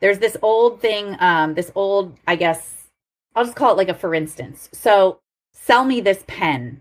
There's 0.00 0.18
this 0.18 0.36
old 0.42 0.80
thing, 0.80 1.16
um, 1.20 1.54
this 1.54 1.72
old, 1.74 2.16
I 2.26 2.36
guess, 2.36 2.88
I'll 3.34 3.44
just 3.44 3.56
call 3.56 3.72
it 3.72 3.76
like 3.76 3.88
a 3.88 3.94
for 3.94 4.14
instance. 4.14 4.68
So, 4.72 5.20
sell 5.66 5.84
me 5.84 6.00
this 6.00 6.24
pen 6.28 6.80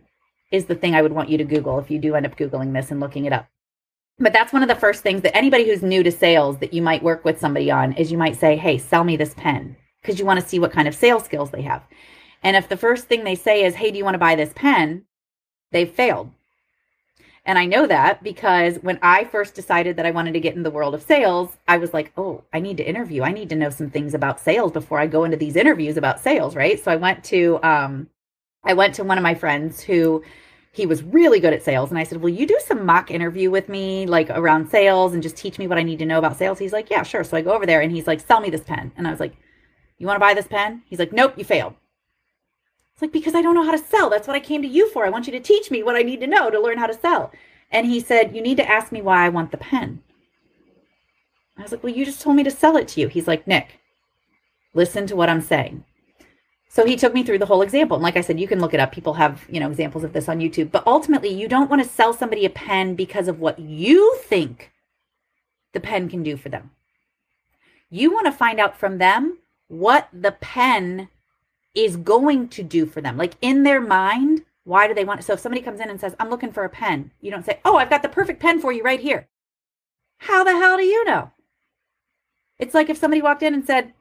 is 0.51 0.65
the 0.65 0.75
thing 0.75 0.93
I 0.93 1.01
would 1.01 1.11
want 1.11 1.29
you 1.29 1.37
to 1.39 1.43
Google 1.43 1.79
if 1.79 1.89
you 1.89 1.97
do 1.97 2.15
end 2.15 2.25
up 2.25 2.37
Googling 2.37 2.73
this 2.73 2.91
and 2.91 2.99
looking 2.99 3.25
it 3.25 3.33
up. 3.33 3.47
But 4.19 4.31
that's 4.31 4.53
one 4.53 4.61
of 4.61 4.69
the 4.69 4.75
first 4.75 5.01
things 5.01 5.21
that 5.23 5.35
anybody 5.35 5.65
who's 5.65 5.81
new 5.81 6.03
to 6.03 6.11
sales 6.11 6.59
that 6.59 6.73
you 6.73 6.81
might 6.81 7.03
work 7.03 7.25
with 7.25 7.39
somebody 7.39 7.71
on 7.71 7.93
is 7.93 8.11
you 8.11 8.17
might 8.17 8.37
say, 8.37 8.55
hey, 8.55 8.77
sell 8.77 9.03
me 9.03 9.17
this 9.17 9.33
pen 9.33 9.75
because 10.01 10.19
you 10.19 10.25
want 10.25 10.39
to 10.39 10.47
see 10.47 10.59
what 10.59 10.71
kind 10.71 10.87
of 10.87 10.95
sales 10.95 11.25
skills 11.25 11.51
they 11.51 11.63
have. 11.63 11.83
And 12.43 12.55
if 12.55 12.69
the 12.69 12.77
first 12.77 13.05
thing 13.05 13.23
they 13.23 13.35
say 13.35 13.63
is, 13.63 13.75
hey, 13.75 13.91
do 13.91 13.97
you 13.97 14.05
want 14.05 14.13
to 14.13 14.19
buy 14.19 14.35
this 14.35 14.53
pen? 14.55 15.05
They've 15.71 15.89
failed 15.89 16.31
and 17.45 17.59
I 17.59 17.65
know 17.65 17.85
that 17.85 18.23
because 18.23 18.77
when 18.77 18.97
I 19.03 19.23
first 19.23 19.53
decided 19.53 19.97
that 19.97 20.05
I 20.05 20.11
wanted 20.11 20.33
to 20.33 20.39
get 20.39 20.55
in 20.55 20.63
the 20.63 20.71
world 20.71 20.95
of 20.95 21.03
sales, 21.03 21.55
I 21.67 21.77
was 21.77 21.93
like, 21.93 22.11
oh, 22.17 22.43
I 22.51 22.59
need 22.59 22.77
to 22.77 22.87
interview. 22.87 23.21
I 23.21 23.31
need 23.31 23.49
to 23.49 23.55
know 23.55 23.69
some 23.69 23.91
things 23.91 24.15
about 24.15 24.39
sales 24.39 24.71
before 24.71 24.99
I 24.99 25.05
go 25.05 25.23
into 25.23 25.37
these 25.37 25.55
interviews 25.55 25.95
about 25.95 26.19
sales, 26.19 26.55
right? 26.55 26.83
So 26.83 26.91
I 26.91 26.95
went 26.95 27.23
to 27.25 27.59
um 27.61 28.09
I 28.65 28.73
went 28.73 28.95
to 28.95 29.03
one 29.03 29.17
of 29.17 29.23
my 29.23 29.35
friends 29.35 29.81
who 29.81 30.23
he 30.71 30.85
was 30.85 31.03
really 31.03 31.39
good 31.39 31.53
at 31.53 31.63
sales 31.63 31.89
and 31.89 31.99
I 31.99 32.03
said, 32.03 32.21
"Will 32.21 32.29
you 32.29 32.45
do 32.45 32.59
some 32.65 32.85
mock 32.85 33.11
interview 33.11 33.49
with 33.49 33.69
me 33.69 34.05
like 34.05 34.29
around 34.29 34.69
sales 34.69 35.13
and 35.13 35.23
just 35.23 35.37
teach 35.37 35.57
me 35.57 35.67
what 35.67 35.77
I 35.77 35.83
need 35.83 35.99
to 35.99 36.05
know 36.05 36.17
about 36.17 36.37
sales?" 36.37 36.59
He's 36.59 36.73
like, 36.73 36.89
"Yeah, 36.89 37.03
sure." 37.03 37.23
So 37.23 37.37
I 37.37 37.41
go 37.41 37.53
over 37.53 37.65
there 37.65 37.81
and 37.81 37.91
he's 37.91 38.07
like, 38.07 38.19
"Sell 38.19 38.41
me 38.41 38.49
this 38.49 38.63
pen." 38.63 38.91
And 38.97 39.07
I 39.07 39.11
was 39.11 39.19
like, 39.19 39.35
"You 39.97 40.07
want 40.07 40.17
to 40.17 40.25
buy 40.25 40.33
this 40.33 40.47
pen?" 40.47 40.83
He's 40.85 40.99
like, 40.99 41.13
"Nope, 41.13 41.33
you 41.37 41.43
failed." 41.43 41.75
It's 42.95 43.01
like, 43.01 43.11
because 43.11 43.35
I 43.35 43.41
don't 43.41 43.55
know 43.55 43.65
how 43.65 43.71
to 43.71 43.77
sell. 43.77 44.09
That's 44.09 44.25
what 44.25 44.37
I 44.37 44.39
came 44.39 44.61
to 44.61 44.69
you 44.69 44.89
for. 44.89 45.05
I 45.05 45.09
want 45.09 45.27
you 45.27 45.33
to 45.33 45.39
teach 45.41 45.69
me 45.69 45.83
what 45.83 45.97
I 45.97 46.01
need 46.01 46.21
to 46.21 46.27
know 46.27 46.49
to 46.49 46.61
learn 46.61 46.77
how 46.77 46.87
to 46.87 46.93
sell. 46.93 47.29
And 47.69 47.85
he 47.85 47.99
said, 47.99 48.33
You 48.33 48.41
need 48.41 48.55
to 48.55 48.69
ask 48.69 48.89
me 48.89 49.01
why 49.01 49.25
I 49.25 49.29
want 49.29 49.51
the 49.51 49.57
pen. 49.57 50.01
I 51.57 51.61
was 51.61 51.73
like, 51.73 51.83
Well, 51.83 51.93
you 51.93 52.05
just 52.05 52.21
told 52.21 52.37
me 52.37 52.43
to 52.43 52.51
sell 52.51 52.77
it 52.77 52.87
to 52.89 53.01
you. 53.01 53.09
He's 53.09 53.27
like, 53.27 53.47
Nick, 53.47 53.81
listen 54.73 55.07
to 55.07 55.15
what 55.17 55.29
I'm 55.29 55.41
saying. 55.41 55.83
So 56.75 56.85
he 56.85 56.97
took 56.97 57.13
me 57.13 57.23
through 57.23 57.37
the 57.37 57.45
whole 57.45 57.61
example. 57.61 57.95
And 57.95 58.03
like 58.03 58.17
I 58.17 58.21
said, 58.21 58.37
you 58.37 58.49
can 58.49 58.59
look 58.59 58.73
it 58.73 58.81
up. 58.81 58.91
People 58.91 59.13
have, 59.13 59.45
you 59.47 59.61
know, 59.61 59.69
examples 59.69 60.03
of 60.03 60.11
this 60.11 60.27
on 60.27 60.41
YouTube. 60.41 60.71
But 60.71 60.85
ultimately, 60.85 61.29
you 61.29 61.47
don't 61.47 61.69
want 61.69 61.81
to 61.81 61.87
sell 61.87 62.13
somebody 62.13 62.45
a 62.45 62.49
pen 62.49 62.95
because 62.95 63.29
of 63.29 63.39
what 63.39 63.57
you 63.57 64.17
think 64.23 64.73
the 65.71 65.79
pen 65.79 66.09
can 66.09 66.21
do 66.21 66.35
for 66.35 66.49
them. 66.49 66.71
You 67.89 68.11
want 68.11 68.25
to 68.25 68.31
find 68.33 68.59
out 68.59 68.77
from 68.77 68.97
them 68.97 69.37
what 69.69 70.09
the 70.11 70.33
pen 70.33 71.07
is 71.73 71.95
going 71.95 72.49
to 72.49 72.61
do 72.61 72.85
for 72.85 72.99
them. 72.99 73.15
Like 73.15 73.35
in 73.41 73.63
their 73.63 73.79
mind, 73.79 74.43
why 74.65 74.89
do 74.89 74.93
they 74.93 75.05
want 75.05 75.21
it? 75.21 75.23
So 75.23 75.31
if 75.31 75.39
somebody 75.39 75.61
comes 75.61 75.79
in 75.79 75.89
and 75.89 76.01
says, 76.01 76.13
I'm 76.19 76.29
looking 76.29 76.51
for 76.51 76.65
a 76.65 76.69
pen, 76.69 77.11
you 77.21 77.31
don't 77.31 77.45
say, 77.45 77.61
Oh, 77.63 77.77
I've 77.77 77.89
got 77.89 78.01
the 78.01 78.09
perfect 78.09 78.41
pen 78.41 78.59
for 78.59 78.73
you 78.73 78.83
right 78.83 78.99
here. 78.99 79.29
How 80.17 80.43
the 80.43 80.51
hell 80.51 80.75
do 80.75 80.83
you 80.83 81.05
know? 81.05 81.31
It's 82.59 82.73
like 82.73 82.89
if 82.89 82.97
somebody 82.97 83.21
walked 83.21 83.43
in 83.43 83.53
and 83.53 83.65
said, 83.65 83.93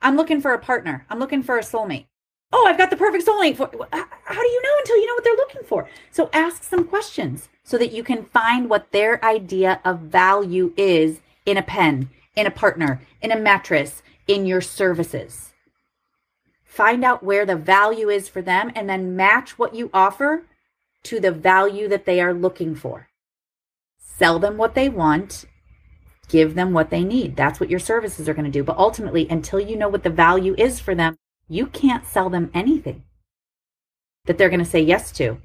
I'm 0.00 0.16
looking 0.16 0.40
for 0.40 0.52
a 0.52 0.58
partner, 0.58 1.06
I'm 1.10 1.18
looking 1.18 1.42
for 1.42 1.58
a 1.58 1.62
soulmate. 1.62 2.06
Oh, 2.52 2.66
I've 2.66 2.78
got 2.78 2.90
the 2.90 2.96
perfect 2.96 3.26
soulmate 3.26 3.56
for 3.56 3.68
how 3.70 4.42
do 4.42 4.48
you 4.48 4.62
know 4.62 4.70
until 4.78 4.96
you 4.96 5.06
know 5.06 5.14
what 5.14 5.24
they're 5.24 5.34
looking 5.34 5.64
for? 5.64 5.88
So 6.10 6.30
ask 6.32 6.62
some 6.62 6.84
questions 6.84 7.48
so 7.62 7.76
that 7.76 7.92
you 7.92 8.02
can 8.02 8.24
find 8.24 8.70
what 8.70 8.90
their 8.92 9.22
idea 9.24 9.80
of 9.84 10.00
value 10.00 10.72
is 10.76 11.20
in 11.44 11.56
a 11.58 11.62
pen, 11.62 12.08
in 12.36 12.46
a 12.46 12.50
partner, 12.50 13.02
in 13.20 13.32
a 13.32 13.38
mattress, 13.38 14.02
in 14.26 14.46
your 14.46 14.60
services. 14.60 15.52
Find 16.64 17.04
out 17.04 17.22
where 17.22 17.44
the 17.44 17.56
value 17.56 18.08
is 18.08 18.28
for 18.28 18.40
them 18.40 18.70
and 18.74 18.88
then 18.88 19.16
match 19.16 19.58
what 19.58 19.74
you 19.74 19.90
offer 19.92 20.44
to 21.04 21.20
the 21.20 21.32
value 21.32 21.88
that 21.88 22.06
they 22.06 22.20
are 22.20 22.32
looking 22.32 22.74
for. 22.74 23.08
Sell 23.98 24.38
them 24.38 24.56
what 24.56 24.74
they 24.74 24.88
want, 24.88 25.44
give 26.28 26.54
them 26.54 26.72
what 26.72 26.90
they 26.90 27.04
need. 27.04 27.36
That's 27.36 27.60
what 27.60 27.70
your 27.70 27.78
services 27.78 28.28
are 28.28 28.34
going 28.34 28.44
to 28.44 28.50
do. 28.50 28.62
But 28.62 28.78
ultimately, 28.78 29.26
until 29.28 29.60
you 29.60 29.76
know 29.76 29.88
what 29.88 30.02
the 30.02 30.10
value 30.10 30.54
is 30.58 30.80
for 30.80 30.94
them, 30.94 31.16
you 31.48 31.66
can't 31.66 32.06
sell 32.06 32.28
them 32.28 32.50
anything 32.52 33.02
that 34.26 34.36
they're 34.36 34.50
going 34.50 34.58
to 34.58 34.64
say 34.64 34.80
yes 34.80 35.10
to, 35.12 35.38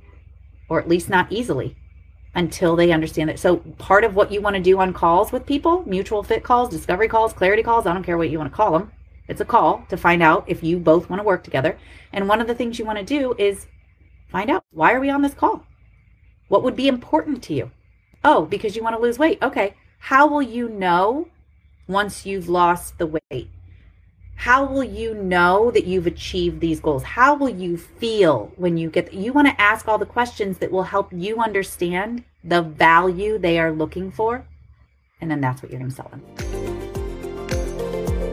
or 0.69 0.79
at 0.79 0.89
least 0.89 1.09
not 1.09 1.31
easily 1.31 1.77
until 2.35 2.75
they 2.75 2.91
understand 2.91 3.29
that. 3.29 3.39
So, 3.39 3.57
part 3.57 4.03
of 4.03 4.15
what 4.15 4.31
you 4.31 4.41
want 4.41 4.55
to 4.55 4.61
do 4.61 4.79
on 4.79 4.91
calls 4.91 5.31
with 5.31 5.45
people, 5.45 5.83
mutual 5.85 6.23
fit 6.23 6.43
calls, 6.43 6.69
discovery 6.69 7.07
calls, 7.07 7.31
clarity 7.31 7.63
calls, 7.63 7.85
I 7.85 7.93
don't 7.93 8.03
care 8.03 8.17
what 8.17 8.29
you 8.29 8.37
want 8.37 8.51
to 8.51 8.55
call 8.55 8.73
them, 8.73 8.91
it's 9.27 9.41
a 9.41 9.45
call 9.45 9.85
to 9.89 9.97
find 9.97 10.21
out 10.21 10.43
if 10.47 10.63
you 10.63 10.77
both 10.77 11.09
want 11.09 11.21
to 11.21 11.25
work 11.25 11.43
together. 11.43 11.77
And 12.11 12.27
one 12.27 12.41
of 12.41 12.47
the 12.47 12.55
things 12.55 12.77
you 12.77 12.85
want 12.85 12.99
to 12.99 13.05
do 13.05 13.33
is 13.37 13.67
find 14.29 14.49
out 14.49 14.65
why 14.71 14.93
are 14.93 14.99
we 14.99 15.09
on 15.09 15.21
this 15.21 15.33
call? 15.33 15.65
What 16.49 16.63
would 16.63 16.75
be 16.75 16.87
important 16.87 17.41
to 17.43 17.53
you? 17.53 17.71
Oh, 18.23 18.45
because 18.45 18.75
you 18.75 18.83
want 18.83 18.95
to 18.95 19.01
lose 19.01 19.17
weight. 19.17 19.39
Okay. 19.41 19.75
How 20.07 20.27
will 20.27 20.41
you 20.41 20.67
know 20.67 21.29
once 21.87 22.25
you've 22.25 22.49
lost 22.49 22.97
the 22.97 23.07
weight? 23.07 23.49
How 24.35 24.65
will 24.65 24.83
you 24.83 25.13
know 25.13 25.71
that 25.71 25.85
you've 25.85 26.07
achieved 26.07 26.59
these 26.59 26.81
goals? 26.81 27.03
How 27.03 27.35
will 27.35 27.47
you 27.47 27.77
feel 27.77 28.51
when 28.57 28.75
you 28.75 28.89
get 28.89 29.13
you 29.13 29.31
want 29.31 29.47
to 29.47 29.61
ask 29.61 29.87
all 29.87 29.97
the 29.97 30.05
questions 30.05 30.57
that 30.57 30.73
will 30.73 30.83
help 30.83 31.13
you 31.13 31.39
understand 31.39 32.25
the 32.43 32.61
value 32.61 33.37
they 33.37 33.57
are 33.59 33.71
looking 33.71 34.11
for? 34.11 34.45
And 35.21 35.31
then 35.31 35.39
that's 35.39 35.63
what 35.63 35.71
you're 35.71 35.79
going 35.79 35.91
to 35.91 35.95
sell 35.95 36.11
them. 36.11 36.21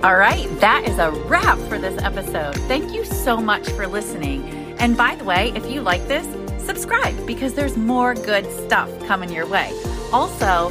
All 0.03 0.17
right, 0.17 0.49
that 0.59 0.89
is 0.89 0.99
a 0.99 1.13
wrap 1.29 1.57
for 1.69 1.79
this 1.79 2.03
episode. 2.03 2.57
Thank 2.67 2.93
you 2.93 3.05
so 3.05 3.37
much 3.37 3.71
for 3.71 3.87
listening. 3.87 4.43
And 4.81 4.97
by 4.97 5.15
the 5.15 5.23
way, 5.23 5.53
if 5.55 5.71
you 5.71 5.83
like 5.83 6.05
this, 6.09 6.27
subscribe 6.67 7.25
because 7.29 7.55
there's 7.55 7.77
more 7.77 8.15
good 8.15 8.51
stuff 8.67 8.91
coming 9.07 9.31
your 9.31 9.47
way. 9.47 9.73
Also, 10.13 10.71